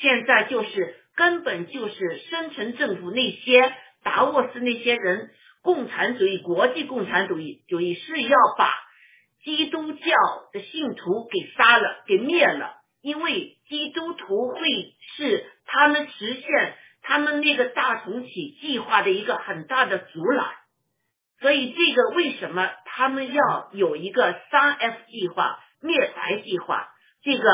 [0.02, 3.74] 现在就是根本就是深层政府那些
[4.04, 5.30] 达沃斯那些人，
[5.62, 8.74] 共产主义、国际共产主义主义是要把
[9.44, 10.12] 基督教
[10.52, 12.77] 的信徒给杀了、给灭了，
[13.08, 14.60] 因为基督徒会
[15.16, 20.46] 是他们实现他们那个大重启计划的一个很大的阻拦，
[21.40, 25.58] 所以这个为什么他们要有一个三 F 计划？
[25.80, 26.90] 灭白计划，
[27.24, 27.50] 这个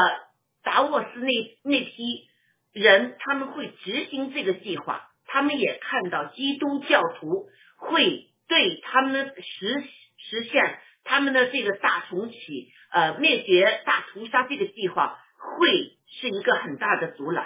[0.64, 1.32] 达沃斯那
[1.64, 2.28] 那批
[2.72, 7.45] 人他们会执行这个计划，他们也看到基督教徒
[7.78, 9.84] 会对他们实
[10.18, 15.20] 实现他们的这个大重启呃灭绝大屠杀这个计划。
[15.44, 17.46] 会是一个很大的阻拦，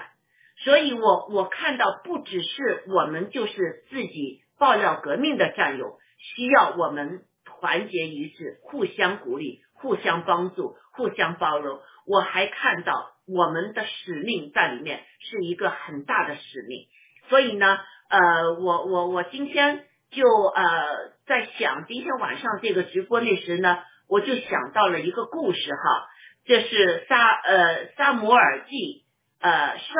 [0.63, 9.61] 所以我我看到不只是我们就是自己爆料革命的战友，需要我们团结一致，互相鼓励。
[9.79, 11.79] 互相帮助，互相包容。
[12.07, 16.87] 我还看到我们的使命在里面是一个很大的使命。
[17.29, 17.77] 所以呢，
[18.09, 23.77] 呃，我我我今天就呃在想，今天晚上这个直播那时呢，
[24.09, 26.07] 我就想到了一个故事哈，
[26.47, 29.03] 这是撒呃撒摩尔记
[29.41, 29.95] 呃上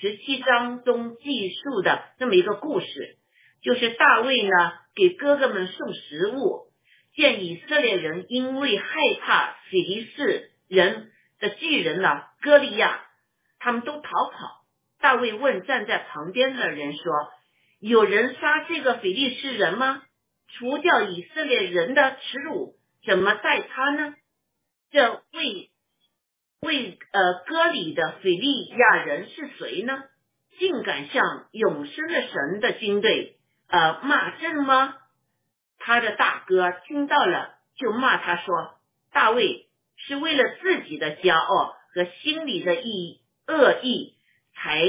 [0.00, 3.16] 十七章中记述的这么一个故事，
[3.62, 4.50] 就是大卫呢
[4.94, 6.68] 给哥哥们送食物。
[7.14, 8.86] 见以色列人因为害
[9.20, 13.00] 怕腓力士人的巨人呢，歌利亚，
[13.58, 14.64] 他们都逃跑。
[15.00, 17.02] 大卫问站在旁边的人说
[17.80, 20.00] ：“有人杀这个腓力士人吗？
[20.46, 24.14] 除掉以色列人的耻辱，怎么待他呢？
[24.92, 25.70] 这为
[26.60, 30.02] 为呃歌里的腓利亚人是谁呢？
[30.58, 33.36] 竟敢向永生的神的军队
[33.68, 34.94] 呃骂阵吗？”
[35.78, 38.74] 他的大哥听到了，就骂他说
[39.12, 44.14] ：“大卫是为了自己的骄傲和心里的意恶意，
[44.54, 44.82] 才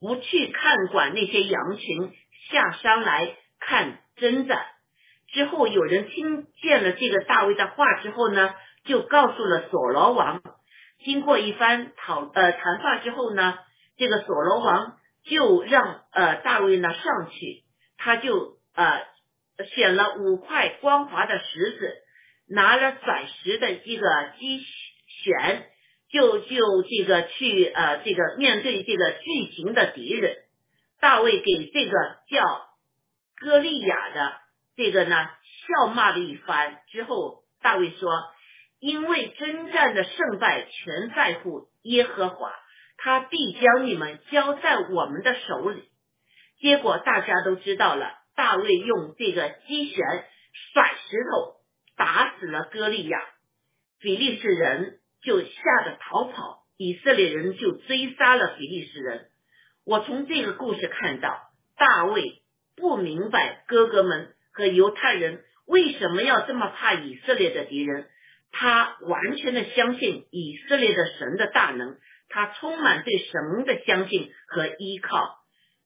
[0.00, 2.12] 不去看管那些羊群，
[2.48, 4.64] 下山来看征战。”
[5.32, 10.40] 之后有人听见了这个大卫的话之后呢，就告诉了所罗王。
[11.06, 13.58] 经过一番讨呃谈话之后呢，
[13.96, 17.62] 这个所罗王就让呃大卫呢上去，
[17.96, 19.06] 他就呃。
[19.74, 21.94] 选了五块光滑的石子，
[22.46, 24.06] 拿了钻石的这个
[24.38, 24.60] 机
[25.06, 25.66] 旋，
[26.10, 30.36] 就就这个去呃这个面对这个巨型的敌人。
[31.00, 31.92] 大卫给这个
[32.28, 32.66] 叫
[33.36, 34.34] 歌利亚的
[34.76, 35.26] 这个呢
[35.66, 38.10] 笑骂了一番之后，大卫说
[38.78, 42.52] ：“因为征战的胜败全在乎耶和华，
[42.98, 45.88] 他必将你们交在我们的手里。”
[46.60, 48.12] 结果大家都知道了。
[48.36, 50.04] 大卫用这个机旋
[50.74, 51.54] 甩石头
[51.96, 53.18] 打死了歌利亚，
[53.98, 59.30] 比利时人就吓得逃跑，以色列人就追杀了比利时人。
[59.86, 61.40] 我从这个故事看到，
[61.78, 62.42] 大卫
[62.76, 68.06] 不明白哥哥们和犹太人为什么要这么怕以色列的敌人，
[68.58, 71.98] 他完全的相信以色列的神的大能，
[72.30, 75.36] 他充满对神的相信和依靠。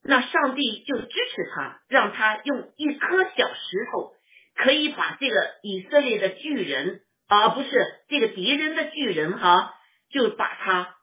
[0.04, 4.12] 那上帝就支持他，让他用一颗小石头
[4.54, 7.70] 可以把这个以色列的巨人，而不是
[8.08, 9.74] 这个敌人的巨人，哈，
[10.10, 10.94] 就把他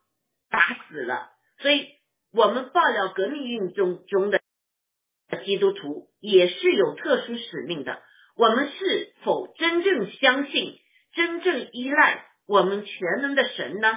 [0.50, 1.32] 打死了。
[1.60, 1.88] 所以，
[2.34, 4.40] 我们爆料革命运动中的
[5.44, 8.02] 基督徒也是有特殊使命的。
[8.38, 10.80] 我们是否真正相信、
[11.18, 13.90] 真正依赖我们全能的神呢？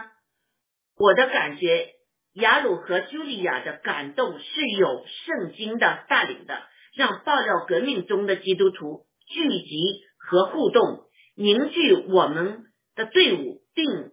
[0.97, 1.91] 我的感觉。
[2.33, 6.63] 雅鲁和茱莉亚的感动是有圣经的带领的，
[6.95, 14.13] 让爆料革命中的基督徒聚集和互动，凝聚我们的队伍，并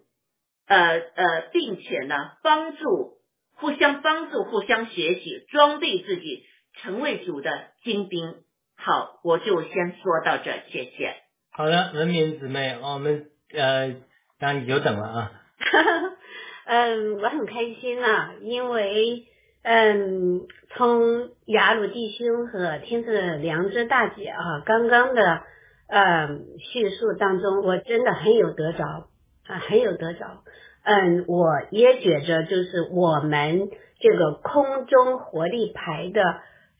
[0.66, 3.18] 呃呃，并且呢，帮助
[3.54, 6.44] 互相帮助，互相学习，装备自己，
[6.74, 8.34] 成为主的精兵。
[8.76, 11.27] 好，我就先说到这，谢谢。
[11.58, 13.96] 好的，文明姊妹，我们呃
[14.38, 15.32] 让你久等了啊。
[16.66, 19.24] 嗯，我很开心呐，因为
[19.64, 25.40] 嗯，从雅鲁弟兄和天赐良知大姐啊刚刚的
[25.88, 29.08] 嗯叙述当中，我真的很有得着
[29.48, 30.44] 啊，很有得着。
[30.84, 36.22] 嗯，我也觉着就是我们这个空中活力牌的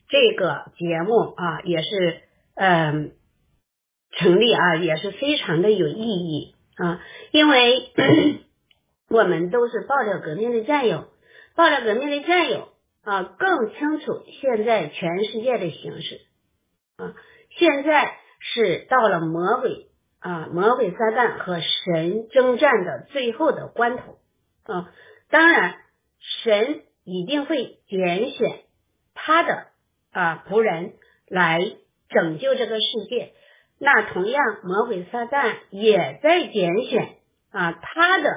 [0.07, 2.21] 这个节目啊，也是
[2.55, 3.11] 嗯
[4.11, 7.01] 成立啊，也是非常的有意义啊，
[7.31, 7.91] 因为。
[9.11, 11.07] 我们都是爆料革命的战友，
[11.55, 12.69] 爆料革命的战友
[13.03, 16.21] 啊更清楚现在全世界的形势
[16.95, 17.15] 啊，
[17.49, 19.87] 现在是到了魔鬼
[20.19, 24.19] 啊魔鬼撒旦和神征战的最后的关头
[24.71, 24.93] 啊，
[25.31, 25.77] 当然
[26.43, 28.59] 神一定会拣选
[29.15, 29.65] 他的
[30.11, 30.93] 啊仆人
[31.27, 31.59] 来
[32.09, 33.33] 拯救这个世界，
[33.79, 37.15] 那同样魔鬼撒旦也在拣选
[37.51, 38.29] 啊他的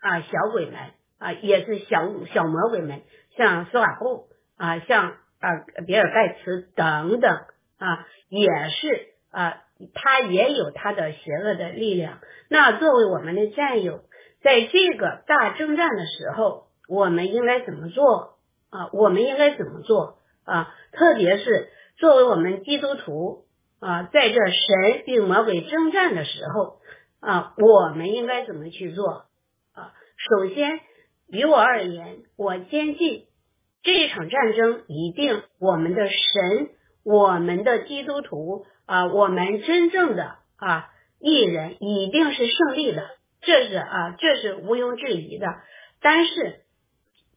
[0.00, 0.78] 啊小鬼们
[1.18, 3.02] 啊也是小小魔鬼们。
[3.36, 4.26] 像斯瓦布
[4.58, 7.30] 啊，像啊比尔盖茨等等
[7.78, 9.62] 啊，也是啊，
[9.94, 12.18] 他也有他的邪恶的力量。
[12.48, 14.00] 那作为我们的战友，
[14.42, 18.36] 在这个大征战的时候，我们应该怎么做
[18.68, 18.90] 啊？
[18.92, 20.74] 我们应该怎么做啊？
[20.92, 23.44] 特别是作为我们基督徒
[23.80, 26.80] 啊，在这神与魔鬼征战的时候
[27.20, 29.24] 啊，我们应该怎么去做
[29.72, 29.92] 啊？
[30.16, 30.80] 首先，
[31.28, 33.26] 于我而言，我坚信。
[33.82, 36.68] 这一场战争一定，我们的神，
[37.02, 43.08] 我们的基督徒啊，我们真正的啊艺人一定是胜利的，
[43.40, 45.46] 这是啊，这是毋庸置疑的。
[46.02, 46.60] 但是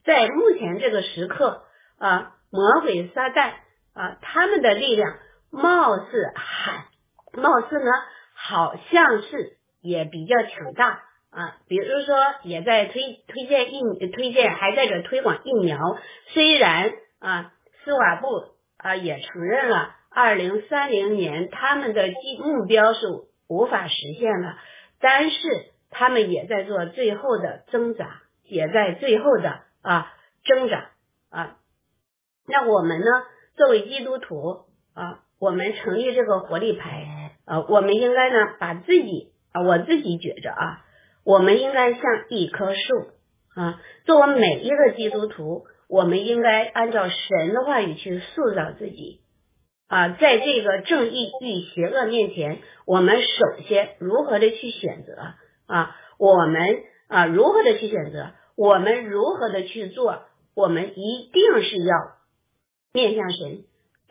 [0.04, 1.64] 在目前这个时刻
[1.98, 3.52] 啊，魔鬼撒旦
[3.94, 5.16] 啊，他们的力量
[5.54, 6.86] 貌似还，
[7.32, 7.90] 貌似呢，
[8.34, 11.02] 好像是也比较强大。
[11.30, 13.80] 啊，比如说也在推推荐疫
[14.12, 15.78] 推荐还在这推广疫苗，
[16.28, 17.52] 虽然啊
[17.82, 18.28] 斯瓦布
[18.76, 22.06] 啊也承认了二零三零年他们的
[22.38, 23.00] 目标是
[23.48, 24.56] 无法实现了，
[25.00, 25.36] 但是
[25.90, 30.12] 他们也在做最后的挣扎，也在最后的啊
[30.44, 30.90] 挣扎
[31.30, 31.56] 啊。
[32.46, 33.06] 那我们呢，
[33.56, 40.84] 作为基督徒啊，我们成立这个活力牌啊，我们应该呢把自己啊，我自己觉着啊。
[41.24, 42.80] 我们应该像一棵树
[43.54, 49.20] 啊，作为每一个基督徒，我们应该按照神的话语去塑造自己
[49.88, 50.08] 啊。
[50.10, 55.14] 在这个正义与邪恶面前，我们首先如何的去选择
[55.66, 55.96] 啊？
[56.18, 58.32] 我们啊如何的去选择？
[58.56, 60.22] 我们如何的去做？
[60.54, 61.96] 我们一定是要
[62.92, 63.64] 面向神，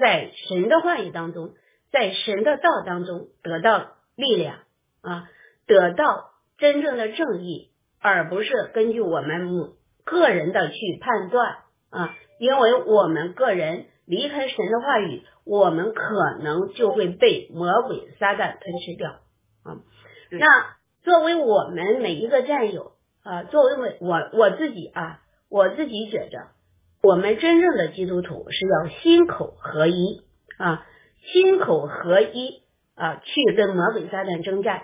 [0.04, 1.54] 在神的话语当中，
[1.90, 4.58] 在神的道当中得到力量
[5.02, 5.30] 啊，
[5.66, 6.34] 得到。
[6.60, 9.74] 真正的正义，而不是根据我们
[10.06, 11.58] 个人的去判断
[11.90, 19.10] 啊，因为我们个人离开神的话语，我们可能就会被魔鬼撒旦吞噬掉
[19.64, 19.82] 啊。
[20.30, 20.48] 那
[21.04, 22.94] 作为我们每一个战友
[23.24, 26.50] 啊，作为我我我自己啊，我自己觉着，
[27.04, 30.22] 我们真正的基督徒是要心口合一
[30.58, 30.86] 啊，
[31.22, 32.64] 心口合一
[32.96, 34.84] 啊，去跟魔鬼撒旦征战，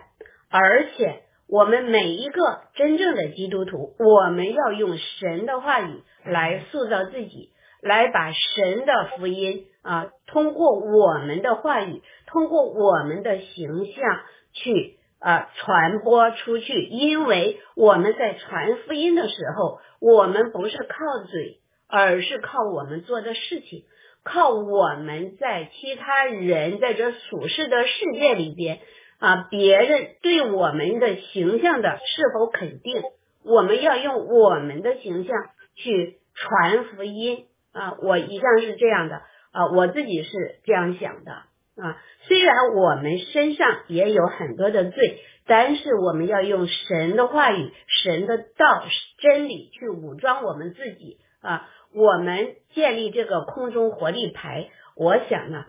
[0.50, 1.24] 而且。
[1.52, 7.50] 我们每一个真正的基督徒，我们要用神的话语来塑造自己，
[7.82, 14.20] 来把神的福音啊，通过我们的话语，通过我们的形象
[14.54, 16.84] 去啊传播出去。
[16.84, 21.58] 因为我们在传福音的时候，我们不是靠嘴，
[21.90, 23.84] 而是靠我们做的事情，
[24.24, 28.80] 靠我们在其他人在这俗世的世界里边。
[29.20, 33.04] 啊，别人对我们的形象的是否肯定？
[33.44, 35.36] 我们要用我们的形象
[35.76, 37.98] 去传福音啊！
[38.02, 39.22] 我一向是这样的
[39.52, 42.02] 啊，我自己是这样想的啊。
[42.28, 47.74] 虽然我们身上也有很多的罪，但是我们要用神的话语、
[48.04, 48.86] 神的道、
[49.18, 51.70] 真理去武装我们自己啊。
[51.94, 55.66] 我们建立这个空中活力牌，我想呢。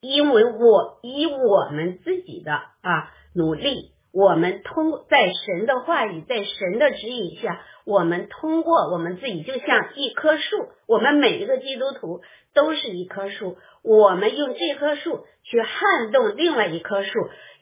[0.00, 12.20] 因为我以我们自己的啊努力，我们通在神的话语，在神的指引下，我们通过我们自己就像一棵树，我们每一个基督徒
[12.52, 17.10] 都是一棵树，我们用这棵树去撼动另外一棵树，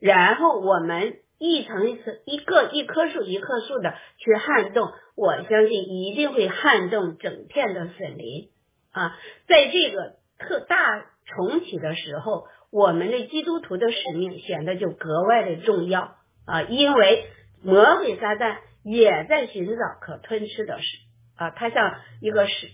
[0.00, 8.50] 然后我们一层一层，一个一棵树一棵树的去撼动，我相信一定会撼动整片的森林
[8.92, 9.18] 啊，
[9.48, 11.06] 在这个特大。
[11.24, 16.62] 重启的时候，我们的基督徒的使命显得就格外的重要啊！
[16.62, 17.26] 因为
[17.62, 20.98] 魔鬼撒旦也在寻找可吞吃的狮
[21.36, 22.68] 啊，他像一个狮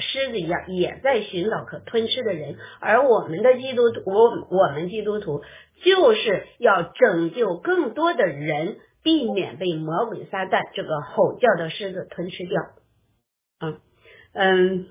[0.00, 2.56] 狮子一样，也在寻找可吞吃的人。
[2.80, 5.42] 而我们的基督徒，我我们基督徒
[5.84, 12.62] 就是要拯救更多的人，避免被魔鬼撒旦这个吼叫的狮子吞吃掉。
[13.60, 13.80] 嗯
[14.32, 14.86] 嗯，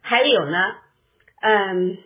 [0.00, 0.58] 还有呢。
[1.40, 1.98] 嗯，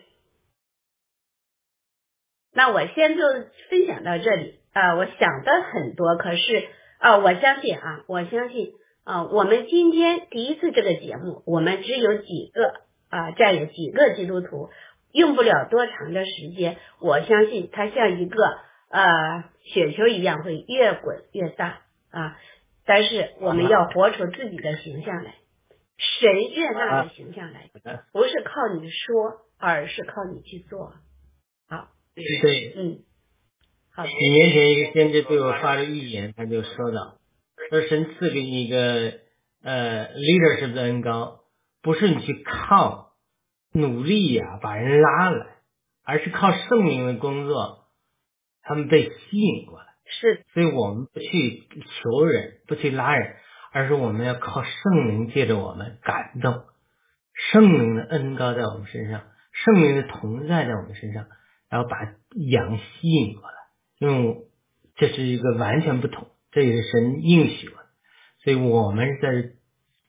[2.53, 3.23] 那我先就
[3.69, 4.95] 分享到这里啊。
[4.95, 6.67] 我想的很多，可是
[6.99, 8.73] 啊，我相信啊，我相信
[9.09, 12.75] 啊，我们今天第一次这个节目，我们只有几个
[13.09, 14.69] 啊，这样有几个基督徒，
[15.11, 18.37] 用不了多长的时间，我相信它像一个
[18.91, 21.81] 呃雪球一样会越滚越大
[22.11, 22.37] 啊。
[22.85, 25.33] 但是我们要活出自己的形象来，
[25.97, 27.71] 神悦纳的形象来，
[28.13, 30.93] 不是靠你说，而是靠你去做。
[31.67, 32.99] 好，对，嗯，
[33.91, 34.05] 好。
[34.05, 37.17] 几年前一个先知对我发了预言，他就说到，
[37.69, 39.13] 说神赐给你一个
[39.63, 41.41] 呃 leadership 的恩高，
[41.81, 43.13] 不是你去靠
[43.73, 45.45] 努力呀把人拉来，
[46.03, 47.85] 而是靠圣灵的工作，
[48.63, 49.85] 他们被吸引过来。
[50.11, 51.67] 是，所以我们不去
[52.01, 53.35] 求人，不去拉人，
[53.71, 56.63] 而是我们要靠圣灵借着我们感动，
[57.51, 59.21] 圣灵的恩高在我们身上，
[59.53, 61.27] 圣灵的同在在我们身上，
[61.69, 61.95] 然后把
[62.33, 63.55] 羊吸引过来，
[63.99, 64.37] 因为
[64.95, 67.73] 这是一个完全不同，这也是神应许的，
[68.43, 69.51] 所以我们在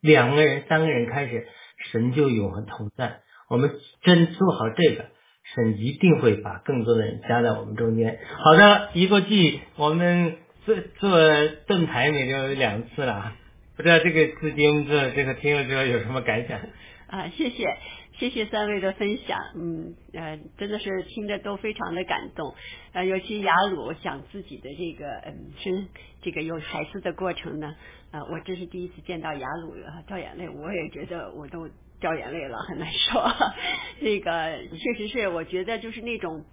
[0.00, 1.46] 两个人、三个人开始，
[1.92, 3.70] 神就永恒同在，我们
[4.02, 5.06] 真做好这个。
[5.54, 8.20] 神一定会把更多的人加在我们中间。
[8.36, 11.18] 好的，一个季我们做做
[11.66, 13.32] 盾牌也就两次了，
[13.76, 16.60] 不知道这个资金这这个听了之后有什么感想？
[17.08, 17.76] 啊，谢谢
[18.20, 22.54] 谢谢三位的分享，嗯呃，真的是听着都非常的感动。
[22.92, 25.88] 呃，尤其雅鲁讲自己的这个嗯生
[26.20, 27.74] 这个有孩子的过程呢，
[28.10, 29.74] 啊，我这是第一次见到雅鲁
[30.06, 31.68] 掉眼泪，我也觉得我都。
[32.00, 33.20] 掉眼泪了，很难受。
[34.00, 36.46] 那个确实是，我觉得就是那种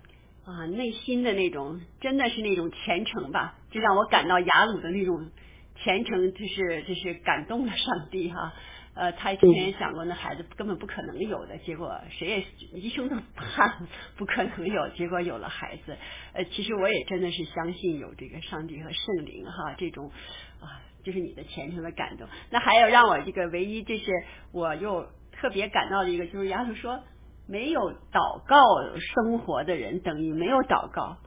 [0.44, 5.30] 啊内心的那种，真的是那种虔诚吧，就让我感到雅鲁的那种
[5.78, 8.54] 虔诚，就是就是感动了上帝哈。
[8.98, 13.88] 呃，他之前想过那孩子根本不可能有的，结果谁也一生都盼
[14.18, 15.96] 不可能有，结果有了孩子。
[16.34, 20.12] 呃，其实我也真的是相信有这个上帝和圣灵哈，这种
[20.60, 22.28] 啊就是你的虔诚的感动。
[22.50, 24.06] 那还有让我这个唯一就是
[24.52, 25.08] 我又。
[25.40, 27.00] 特别感到的一个就是丫头说，
[27.48, 28.58] 没有祷告
[28.98, 31.18] 生活的人等于没有祷告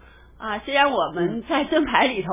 [0.40, 0.58] 啊。
[0.60, 2.30] 虽然我们在盾牌里头，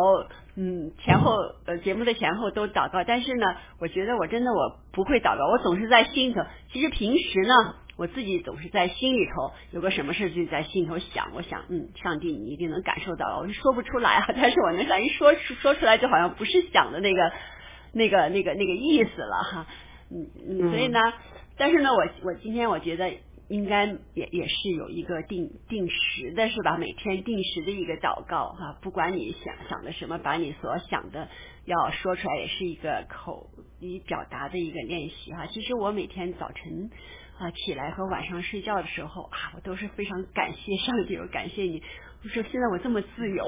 [0.55, 1.35] 嗯，前后
[1.65, 3.45] 呃节目的前后都祷告，但是呢，
[3.79, 6.41] 我觉得我真的我不会祷告，我总是在心里头。
[6.71, 17.31] 其实平时呢，我自己总是在心里头有个什么事就在心里头想，我想，嗯，上帝你一定能感受到，我是说不出来啊， 但是我能感一说说出来，就好像不是想的那个
[17.91, 19.65] 那个那个那个意思了哈，
[20.11, 20.99] 嗯嗯，所以呢。
[21.59, 23.11] 但是呢，我我今天我觉得
[23.49, 26.77] 应该也也是有一个定定时的是吧？
[26.77, 31.29] 每天定时的一个祷告哈，不管你想想的什么，把你所想的
[31.65, 35.45] 要说出来，也是一个口语表达的一个练习哈。
[35.47, 36.89] 其实我每天早晨
[37.39, 41.81] 啊起来和晚上睡觉的时候啊，我都是非常感谢上帝，我感谢你。
[42.23, 43.45] 我说现在我这么自由，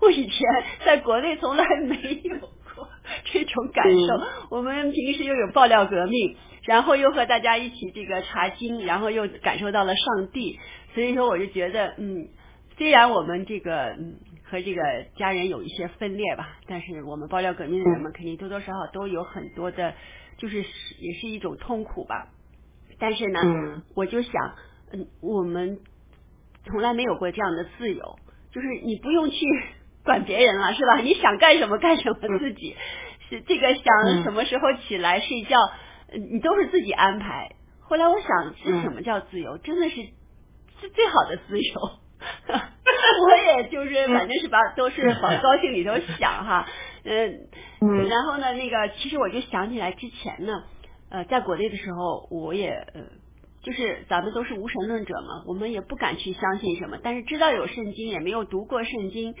[0.00, 0.40] 我以前
[0.84, 2.38] 在国内从来没有
[2.74, 2.88] 过
[3.24, 4.26] 这种感受。
[4.50, 6.36] 我们平时又有爆料革命。
[6.66, 10.58] 然后又和大家一起这个查经，然后又感受到了上帝，
[10.94, 12.28] 所以说我就觉得，嗯，
[12.76, 14.82] 虽然我们这个嗯和这个
[15.16, 19.94] 家人有一些分裂吧，但是我们爆料革命的人们肯定多多少少都有很多的，
[20.38, 22.28] 就是也是一种痛苦吧。
[22.98, 23.40] 但是呢，
[23.94, 24.32] 我就想，
[24.92, 25.78] 嗯，我们
[26.64, 28.18] 从来没有过这样的自由，
[28.52, 29.46] 就是你不用去
[30.04, 30.98] 管别人了，是吧？
[31.00, 32.74] 你想干什么干什么，自己
[33.30, 35.56] 是这个想什么时候起来睡觉。
[36.14, 37.56] 你都是自己安排。
[37.80, 39.58] 后来我想，是什么叫自由？
[39.58, 39.96] 真的是
[40.80, 41.74] 是最好的自由。
[42.48, 46.66] 我也就是反正是把都是往高兴里头想哈，
[47.04, 47.48] 嗯，
[48.08, 50.64] 然后呢，那个其实我就想起来之前呢，
[51.10, 53.02] 呃，在国内的时候，我也呃，
[53.62, 59.34] 就是咱们都是无神论者嘛，我们也不敢去相信什么，但是知道有圣经，也没有读过圣经，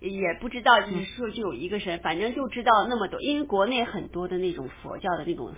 [0.00, 5.52] 也不知道就是说就有一个神，反正就知道那么多，因为国内很多的那种佛教的那种。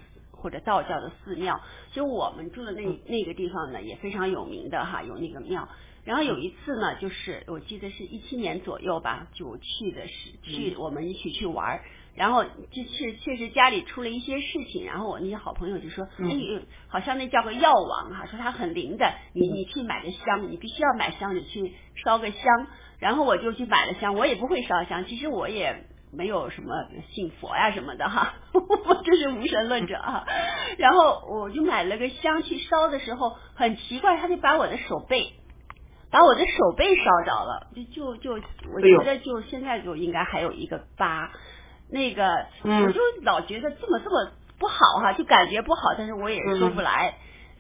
[0.45, 1.59] 或者道教的寺庙，
[1.93, 5.67] 就我们住的那那个地方呢，也非常有名的哈，有那个庙。
[6.05, 11.85] 然后有一次呢，就是我记得是一七年左右吧，就去的是去我们一起去玩儿。
[12.15, 21.73] 然后就是确实家里出了一些事情，然后我那些好朋友就说，哎，好像那叫个药王哈，说他很灵的，你你去买个香，你必须要买香，你去
[22.05, 22.67] 烧个香。
[22.99, 25.87] 然后我就去买了香，我也不会烧香，其实我也。
[26.17, 26.75] 没有什么
[27.13, 30.25] 信佛呀什么的哈， 我这是无神论者啊。
[30.79, 35.33] 然后我就买了个香去烧的时候，很奇怪，他就把我的手背，
[36.11, 41.31] 把我的手背烧着了，就就就我觉得就现在就应该还有一个疤，
[41.91, 47.15] 那个我就老觉得这么这么不好哈，就感觉不好，但是我也说不来。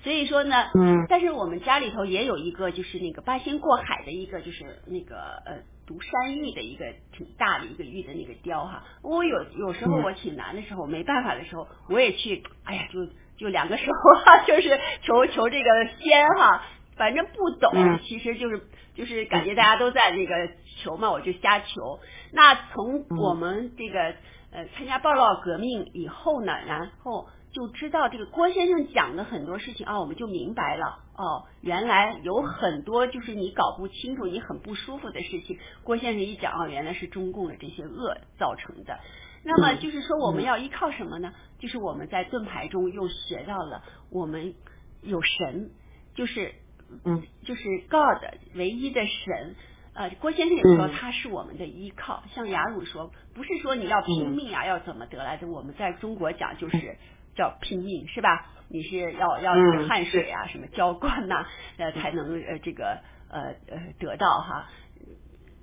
[0.04, 8.84] 所以说呢，嗯，但是我们家里头也有一个就是那个八仙过海的一个就是那个呃独山玉的一个挺大的一个玉的那个雕哈。
[9.02, 13.06] 我有有时候我挺难的时候没办法的时候，我也去，哎呀，就
[13.38, 13.84] 就两个手
[14.24, 16.62] 哈， 就是求求这个仙哈。
[16.96, 17.72] 反正不懂，
[18.04, 18.62] 其实就是
[18.94, 20.32] 就是感觉大家都在那个
[20.80, 21.98] 求嘛，我就瞎求。
[22.32, 24.14] 那从我们这个
[24.52, 38.98] 呃参加报道革命以后呢，然后就知道这个郭先生讲的很多事情啊，我们就明白了哦，原来有很多就是你搞不清楚、你很不舒服的事情，郭先生一讲啊，原来是中共的这些恶造成的。
[39.44, 41.32] 那么就是说，我们要依靠什么呢？
[41.58, 44.54] 就是我们在盾牌中又学到了，我们
[45.00, 45.70] 有神，
[46.14, 46.52] 就是。
[47.04, 48.22] 嗯，就是 God
[48.54, 49.56] 唯一的神，
[49.94, 52.22] 呃，郭先生也说他是我们的依靠。
[52.34, 55.48] 像雅鲁说，不是说你要拼命啊，要怎么得来的？
[55.48, 56.96] 我们在中国讲就是
[57.34, 58.50] 叫拼命，是吧？
[58.68, 59.52] 你是要要
[59.86, 61.46] 汗水啊，什么浇灌呐，
[61.78, 64.68] 呃，才能呃这个呃呃得到哈。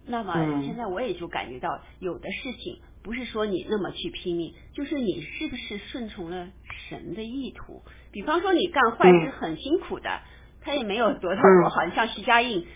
[0.07, 6.47] 那么现在我也就感觉到，有的事情不是说你那么去拼命，就是你是不是顺从了
[6.89, 7.81] 神的意图？
[8.11, 10.21] 比方说你干坏事很辛苦的。
[10.63, 12.67] 他也没有得到多好，你像徐家印，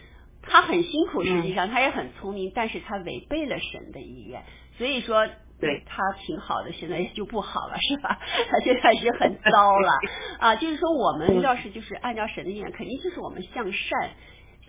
[0.42, 4.42] 他很辛苦，实际上他也很聪明，但是他违背了神的意愿，
[4.80, 5.28] 所以说
[5.60, 8.20] 对他挺好的，现在就不好了，是吧？
[8.50, 9.92] 他现在是很糟了
[10.40, 10.56] 啊！
[10.56, 14.12] 就是说，我们要是就是按照神的意愿，肯定就是我们向善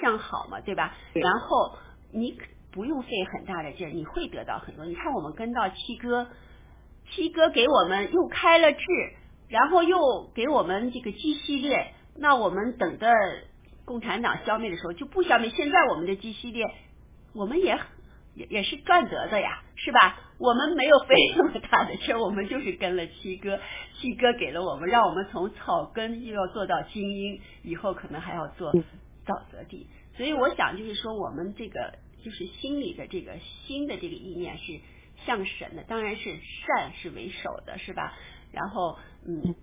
[0.01, 0.97] 向好嘛，对吧？
[1.15, 1.79] 然后
[2.13, 2.39] 你
[2.71, 4.85] 不用费很大的劲儿，你会得到很多。
[4.85, 6.29] 你看，我们跟到七哥，
[7.11, 8.81] 七哥给我们又开了智，
[9.49, 11.95] 然后又给我们这个 G 系列。
[12.19, 13.09] 那我们等着
[13.85, 15.51] 共产党消灭的时候就不消灭。
[15.51, 16.65] 现在我们的 G 系列，
[17.35, 17.79] 我们也
[18.37, 20.21] 也也是赚得的呀，是吧？
[20.39, 23.59] 我们没有费那么大的事，我们就是跟了七哥，
[23.95, 29.89] 七哥给了我们，让我们从草根又要做到精英，以后可能还要做沼泽地。
[30.17, 34.79] 所以我想就是说，我们这个就是心里的这个心的这个意念是
[35.25, 38.13] 向神的，当然是善是为首的，是吧？
[38.53, 39.55] 然后嗯。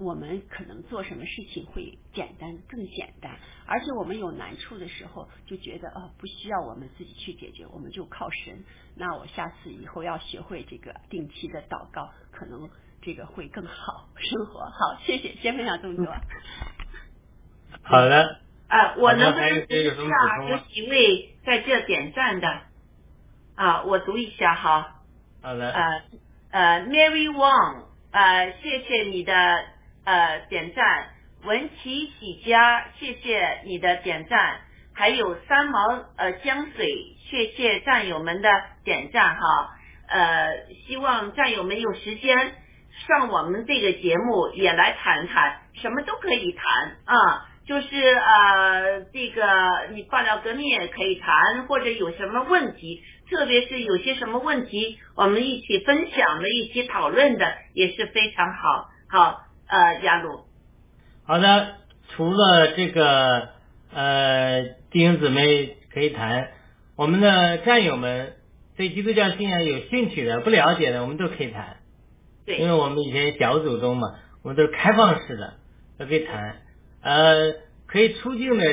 [0.00, 8.64] 我们可能做什么事情会简单更简单，而且我们有难处的时候就觉得哦，不需要我们自己去解决，我们就靠神。
[8.96, 12.70] 那我下次以后要学会这个定期的祷告，可能
[13.02, 14.60] 这个会更好生活。
[14.60, 16.06] 好，谢谢，先分享这么多。
[17.84, 18.40] 好的。
[18.68, 22.62] 啊，我能不能读一下有几位在这点赞的？
[23.54, 25.02] 啊，我读一下哈。
[25.42, 25.70] 好的。
[25.70, 26.02] 呃
[26.52, 29.64] 呃，Mary Wang，呃，谢谢你的。
[30.10, 31.06] 呃，点赞
[31.44, 34.58] 文琪喜家，谢谢你的点赞，
[34.92, 35.78] 还有三毛
[36.16, 36.88] 呃江水，
[37.30, 38.50] 谢谢战友们的
[38.82, 39.40] 点赞哈。
[40.08, 42.54] 呃，希望战友们有时间
[43.06, 49.46] 上我们这个节目也来谈谈，什么都可以谈啊，就是呃这个
[49.92, 53.00] 你爆料革命也可以谈，或者有什么问题，
[53.30, 59.46] 特别是有些什么问题，我们一起分享的，一起讨论的也是非常好，好。
[59.70, 60.40] 呃，亚鲁，
[61.24, 61.76] 好的，
[62.08, 63.50] 除了这个
[63.94, 66.48] 呃弟兄姊妹可以谈，
[66.96, 68.32] 我们的战友们
[68.76, 71.76] 对基督教信仰有兴趣的、不了解的，我们都可以谈。
[72.46, 75.54] 对，因为我们以前小组中嘛，我们都是开放式的，
[76.00, 76.56] 都可以谈。
[77.02, 77.52] 呃，
[77.86, 78.64] 可以出镜的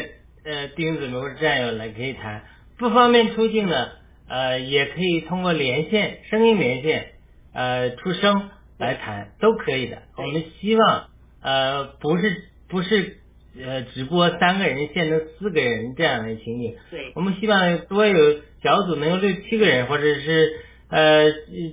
[0.46, 2.42] 呃弟兄姊妹或者战友来可以谈，
[2.80, 3.92] 不方便出镜的
[4.28, 7.10] 呃也可以通过连线声音连线
[7.54, 8.50] 呃出声。
[8.78, 11.08] 来谈都可以的，我们希望
[11.42, 13.18] 呃不是不是
[13.60, 20.54] 呃直播三个人变成四个人这样的情景，对，我们希望多有小组能有六七个人，或者是
[20.90, 21.26] 呃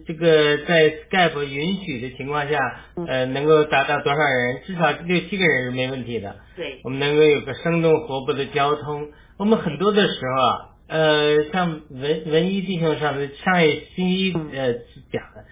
[0.07, 2.59] 这个在 Skype 允许的情况下，
[3.07, 14.73] 呃能够达到多少人，至少六七个人是没问题的，对，我们能够有个生动活泼的交通，我们很多的时候啊，呃像文文一弟兄上次上一星期呃
[15.13, 15.45] 讲的。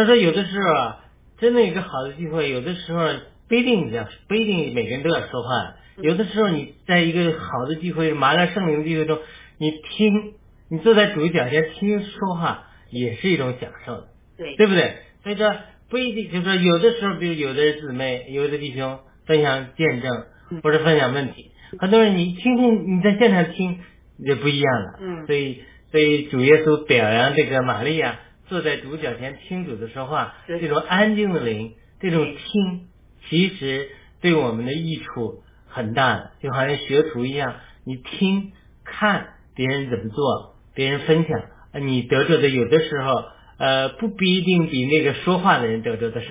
[0.00, 1.04] 他说：“有的时候啊，
[1.38, 3.06] 真的一个好的机会，有的时候
[3.48, 5.74] 不一定要，不一定每个人都要说话。
[6.00, 9.18] 有的时候你在一个好的机会、麻了圣灵的机会中，
[9.58, 10.32] 你听，
[10.70, 14.94] 你坐在主脚下听说话，也是一种享受的，对对不对？
[15.22, 15.54] 所以说
[15.90, 20.24] 不一定，就是说有的时候，比如有的姊妹、有的弟兄分享见证
[20.62, 23.80] 或者分享问题，很多人你听听你在现场听
[24.26, 24.98] 就不一样了。
[25.02, 28.18] 嗯，所以所以主耶稣表扬这个玛利亚。”
[28.50, 32.88] 坐在主角前听主的说话，这种安静的灵，这种听，
[33.28, 33.88] 其实
[34.20, 38.50] 对我们的益处很大的，就好像学徒一样，你听
[38.84, 41.40] 看别人怎么做，别人分享，
[41.86, 43.22] 你得着的有的时候，
[43.56, 46.28] 呃，不必一定比那个说话的人得着的少。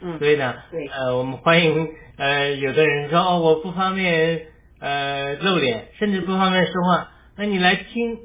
[0.00, 0.86] 嗯所以呢，对。
[0.86, 4.46] 呃，我们欢迎呃有的人说哦我不方便
[4.78, 8.16] 呃露脸，甚至不方便说话，那你来听、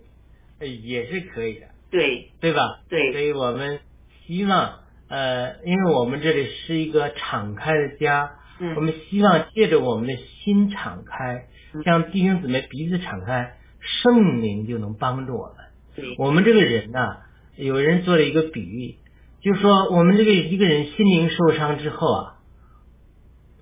[0.62, 2.32] 呃也是可以的，对。
[2.40, 2.80] 对吧？
[2.90, 3.12] 对。
[3.12, 3.80] 所以我们
[4.26, 8.76] 希望呃，因为我们这里是一个敞开的家，嗯。
[8.76, 15.66] 我们希望借着我们的心敞开嗯，像弟兄姊妹彼此敞开，圣灵就能帮助我们。
[15.96, 16.16] 对。
[16.18, 17.18] 我们这个人呐、
[17.56, 18.96] 有人做了一个比喻，
[19.42, 22.36] 就说我们这个一个人心灵受伤之后啊，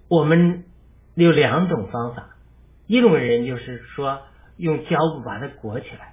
[0.07, 0.63] 我们
[1.15, 2.29] 有两种方法，
[2.87, 4.21] 一种人就是说
[4.57, 6.12] 用胶布把它裹起来，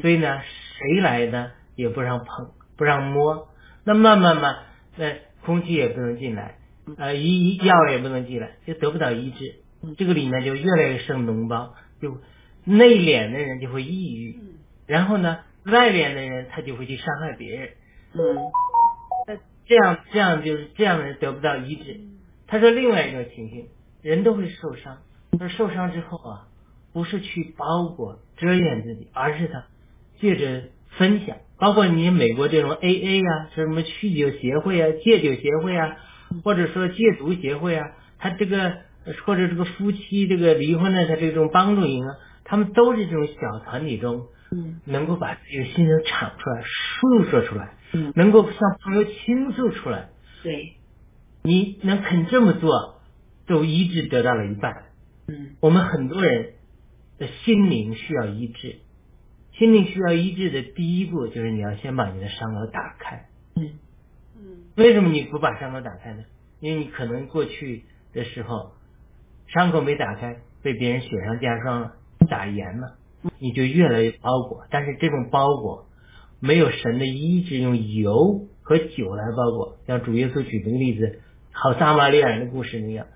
[0.00, 0.40] 所以呢，
[0.78, 3.48] 谁来呢也不让碰，不让摸，
[3.84, 4.56] 那慢慢慢，
[4.96, 5.14] 那
[5.44, 6.58] 空气也不能进来，
[6.96, 9.56] 呃，医药也不能进来，就得不到医治，
[9.96, 12.18] 这个里面就越来越生脓包，就
[12.64, 14.40] 内敛的人就会抑郁，
[14.86, 17.70] 然后呢，外敛的人他就会去伤害别人，
[18.14, 18.36] 嗯。
[19.26, 19.36] 那
[19.66, 22.00] 这样这样就是这样的人得不到医治。
[22.46, 23.68] 他说另外一种情形，
[24.02, 24.98] 人都会受伤，
[25.40, 26.48] 而受伤之后啊，
[26.92, 29.64] 不是去包裹遮掩自己，而是他
[30.20, 30.64] 借着
[30.96, 35.96] 分享，包括你美国这种 AA 啊，什么酗酒协会啊、戒酒协会啊，
[36.42, 37.86] 或者说戒毒协会啊，
[38.18, 38.68] 他这个
[39.04, 44.80] 呃或者这个夫妻这个离婚的他这种帮助营啊，他们都是这种小团体中嗯。
[44.84, 48.12] 能够把自己的心声敞出来、诉说出来，嗯。
[48.14, 50.10] 能够向朋友倾诉出来。
[50.42, 50.74] 对。
[51.42, 53.02] 你能肯这么做，
[53.46, 54.84] 都一致得到了一半。
[55.28, 55.56] 嗯。
[55.60, 56.52] 我们很多人
[57.18, 58.76] 的心灵需要医治，
[59.58, 63.28] 心灵需要医治的第一步就是你要先把你的伤口打开。
[63.54, 63.70] 嗯
[64.36, 64.42] 嗯
[64.76, 66.24] 为什么你不把伤口打开呢？
[66.60, 68.72] 因为你可能过去的时候
[69.46, 71.96] 伤口没打开，被别人雪上加霜了，
[72.28, 72.96] 打严了，
[73.38, 74.66] 你就越来越包裹。
[74.70, 75.86] 但是这种包裹
[76.40, 79.76] 没有神的医治，用油和酒来包裹。
[79.86, 81.20] 像主耶稣举那个例子，
[81.52, 83.06] 好撒玛利亚人的故事那样，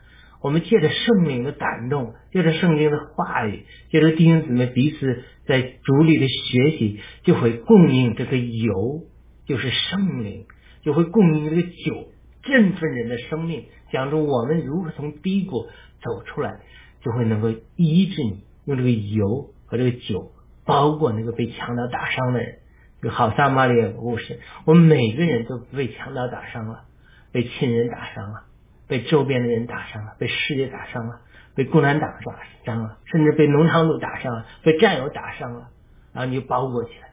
[0.40, 9.02] 我们借着圣灵的感动，借着圣经的话语，借着弟兄姊妹彼此在主里的学习，就会供应这个油，
[9.46, 10.46] 就是圣灵，
[10.82, 12.08] 就会供应这个酒，
[12.42, 15.66] 振奋人的生命，讲出我们如何从低谷
[16.02, 16.60] 走出来，
[17.02, 20.32] 就会能够医治你，用这个油和这个酒
[20.64, 22.58] 包裹那个被强盗打伤的人。
[23.00, 26.82] 就好撒玛利亚故事，我们每个人都被强盗打伤了，
[27.30, 28.42] 被亲人打伤了，
[28.88, 31.20] 被周边的人打伤了，被世界打伤了，
[31.54, 35.68] 被共产党打伤了，甚至被农场主打伤了，被战友打伤了，
[36.12, 37.10] 然后你就包裹起来。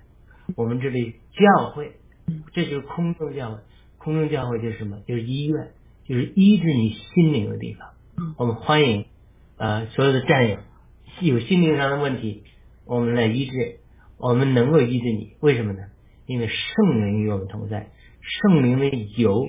[0.55, 1.93] 我们这里教会，
[2.53, 3.57] 这就是空中教会，
[3.97, 4.99] 空中教会就是什么？
[5.05, 5.71] 就是医院，
[6.05, 7.89] 就是医治你心灵的地方。
[8.37, 9.05] 我们欢迎
[9.57, 10.57] 呃所有的战友
[11.19, 12.43] 有心灵上的问题，
[12.85, 13.79] 我们来医治，
[14.17, 15.79] 我们能够医治你，为什么呢？
[16.25, 19.47] 因为圣灵与我们同在，圣灵的油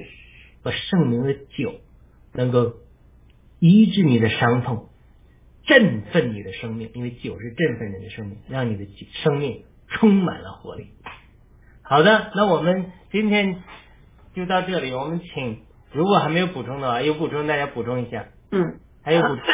[0.63, 1.75] 和圣灵的酒
[2.37, 2.75] 能够
[3.59, 4.89] 医治你的伤痛，
[5.67, 8.87] 振奋你的生命，因为酒是振奋人的生命，让你的
[9.25, 10.89] 生命充满了活力。
[11.83, 13.63] 好的，那我们今天
[14.35, 15.63] 就到这里，我们请
[15.93, 19.45] 如果还没有补充的话，有补充大家补充一下，嗯还有补充。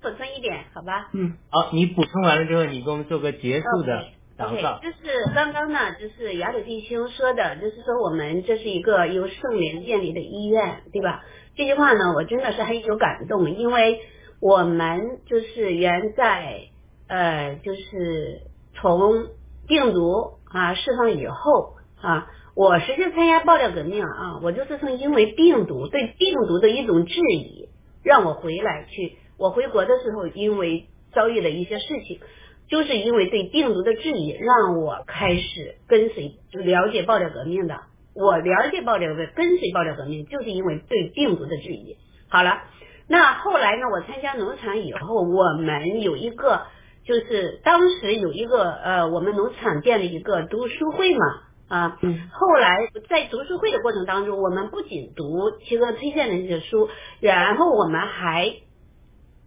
[0.00, 1.10] 补充一点，好吧？
[1.12, 4.06] 嗯好，你补充完了之后，你给我们做个结束的
[4.38, 4.46] 告。
[4.46, 11.22] OK，就是刚刚呢，就是雅鲁弟兄说的，就是说我们这是一个由圣灵建立的医院，对吧？
[11.56, 14.00] 这句话呢，我真的是很有感动，因为
[14.40, 16.68] 我们就是原在
[17.08, 18.40] 呃，就是
[18.74, 19.26] 从
[19.66, 27.68] 病毒啊释放以后啊，我实际参加爆料革命啊，我就是从因为病毒对病毒的一种质疑，
[28.02, 32.20] 让我回来去，我回国的时候，因为遭遇了一些事情。
[32.68, 37.80] 就是因为对病毒的质疑，让我开始跟随了解爆料革命的。
[38.14, 41.96] 我了解爆料革跟随爆料革命，就是因为对病毒的质疑。
[42.28, 42.62] 好了，
[43.08, 43.88] 那后来呢？
[43.92, 46.62] 我参加农场以后，我们有一个，
[47.04, 51.26] 就是当时有一个呃，我们农场建了一个读书会嘛
[51.68, 51.98] 啊。
[52.02, 52.76] 嗯后来
[53.08, 56.88] 在读书会的过程当中，我们不仅读七哥推荐的这些书，
[57.20, 58.50] 然后我们还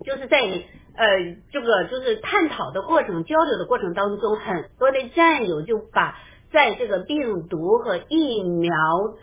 [0.05, 1.07] 就是在呃
[1.51, 6.17] 这个就是探讨的过程、交流的过程当中，很多的战友就把
[6.55, 8.71] 在这个病毒和疫苗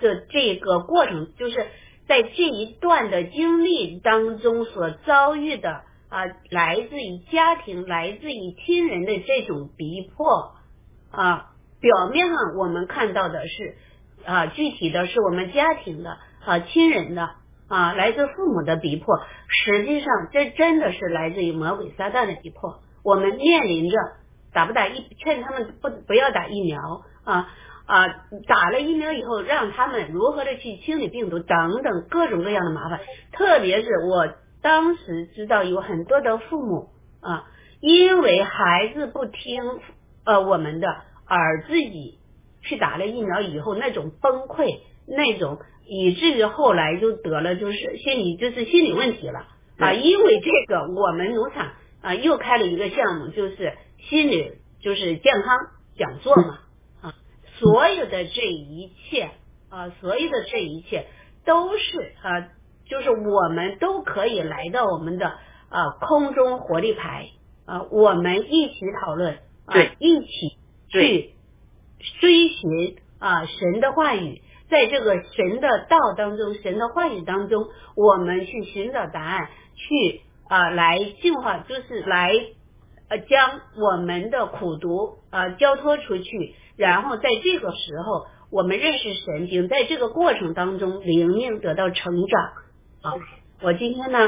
[0.03, 1.66] 的这个过程，就是
[2.07, 5.70] 在这一段的经历当中所遭遇的
[6.11, 10.53] 啊，来自于家庭、来自于亲人的这种逼迫
[11.11, 13.76] 啊，表面上我们看到的是
[14.26, 17.30] 啊，具体的是我们家庭的啊、亲人的
[17.66, 19.07] 啊，来自父母的逼迫，
[19.49, 22.80] 实际上这真的是来自于魔鬼撒旦的逼迫。
[23.03, 23.97] 我们面临着
[24.53, 26.78] 打不打疫，劝他们不不要打疫苗
[27.25, 27.49] 啊，
[27.87, 28.09] 啊，
[28.47, 33.01] 打了疫苗以后，让他们如何的去清理病毒等等各种各样的麻烦。
[33.33, 34.29] 特别是我
[34.62, 36.89] 当时知道有很多的父母
[37.20, 37.45] 啊，
[37.81, 39.62] 因为孩子不听
[40.25, 40.89] 呃我们的，
[41.27, 42.18] 而自己
[42.62, 49.47] 去打了疫苗以后那种崩溃，那种以至于后来就得了就是心理就是心理问题了
[49.79, 49.93] 啊。
[49.93, 55.59] 因为这个，我们农场啊又开了一个项目，就是心理就是健康
[55.97, 56.61] 讲座嘛。
[57.59, 59.30] 所有的这一切
[59.68, 61.07] 啊，所有的这一切
[61.44, 62.48] 都是啊，
[62.86, 65.26] 就是我们都可以来到我们的
[65.68, 67.28] 啊空中活力牌
[67.66, 70.57] 啊，我们一起讨论，啊，一起
[70.88, 71.34] 去
[72.20, 82.32] 追寻啊神的话语，在这个神的道当中，神的话语当中，我们去寻找答案，去啊来净化，就是来
[83.09, 86.57] 呃将我们的苦毒啊交托出去。
[86.83, 92.43] 然后在这个时候，我们认识神，经在这个过程当中灵命得到成长
[93.03, 93.14] 啊。
[93.62, 94.18] 我今天呢，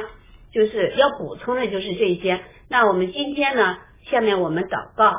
[0.52, 2.40] 就是要补充的就是这些。
[2.68, 3.78] 那我们今天呢，
[4.08, 5.12] 下面我们祷告，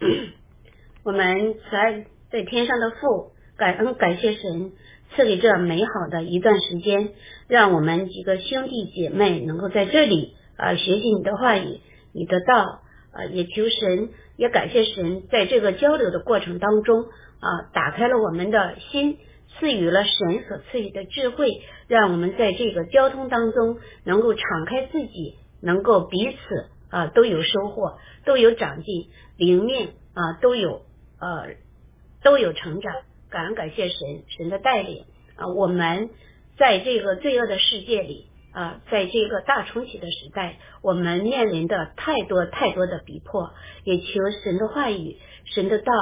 [1.04, 4.72] 我们慈爱在天上的父，感恩感谢神
[5.14, 7.10] 赐给这美好的一段时间，
[7.46, 11.78] 让我们几个兄弟姐妹能够在这里啊学习你的话语，
[12.12, 12.80] 你的道
[13.12, 14.10] 啊，也求神。
[14.36, 17.02] 也感谢神，在这个交流的过程当中
[17.40, 19.18] 啊，打开了我们的心，
[19.58, 26.38] 赐予了神所赐予的智慧，让我们在这个交通当中能够敞开自己，能够彼此
[26.90, 30.82] 啊都有收获，都有长进，灵命啊都有
[31.20, 31.54] 呃
[32.22, 32.92] 都有成长。
[33.30, 35.04] 感恩感谢神，神的带领
[35.36, 36.10] 啊，我们
[36.56, 38.26] 在这个罪恶的世界里。
[38.54, 43.52] 啊，在这个大重启的时代，我们面临的太多太多的逼迫，
[43.82, 44.04] 也求
[44.44, 45.92] 神的话语、神的道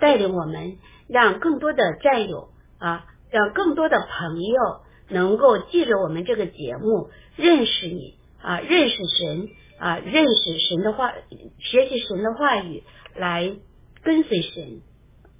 [0.00, 2.48] 带领我们，让更多的战友
[2.78, 4.80] 啊，让更多的朋友
[5.10, 9.48] 能够记着我们这个节目，认识你啊，认识神
[9.78, 11.12] 啊，认识神的话，
[11.58, 12.82] 学习神的话语，
[13.14, 13.54] 来
[14.02, 14.80] 跟随神。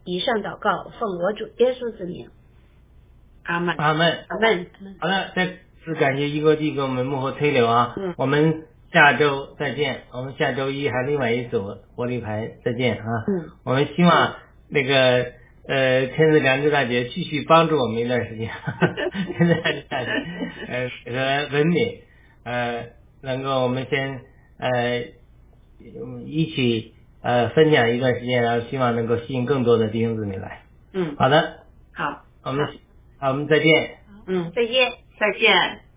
[0.05, 2.31] 以上祷告，奉我主耶稣之名，
[3.45, 4.67] 阿门，阿门，阿门。
[5.01, 5.68] 好的，再。
[5.89, 8.15] 是感谢一哥弟给我们幕后推流啊，嗯。
[8.17, 13.51] 我们下周再见，我们下周一还另外一组活力牌再见啊，嗯。
[13.65, 14.35] 我们希望
[14.69, 15.27] 那个
[15.67, 18.49] 呃天子良知大姐继续帮助我们一段时间，
[19.37, 20.11] 天子良知大姐
[20.69, 20.91] 呃
[21.49, 22.01] 和文敏
[22.45, 22.87] 呃
[23.23, 24.21] 能够我们先
[24.59, 25.05] 呃
[26.27, 30.63] 一起呃分享一段时间，然后希望能够吸引更多的弟兄姊妹来，
[30.93, 31.61] 嗯，好的，
[31.93, 32.67] 好，我们
[33.19, 35.08] 好我们再见，嗯，再见。
[35.19, 35.88] 再见。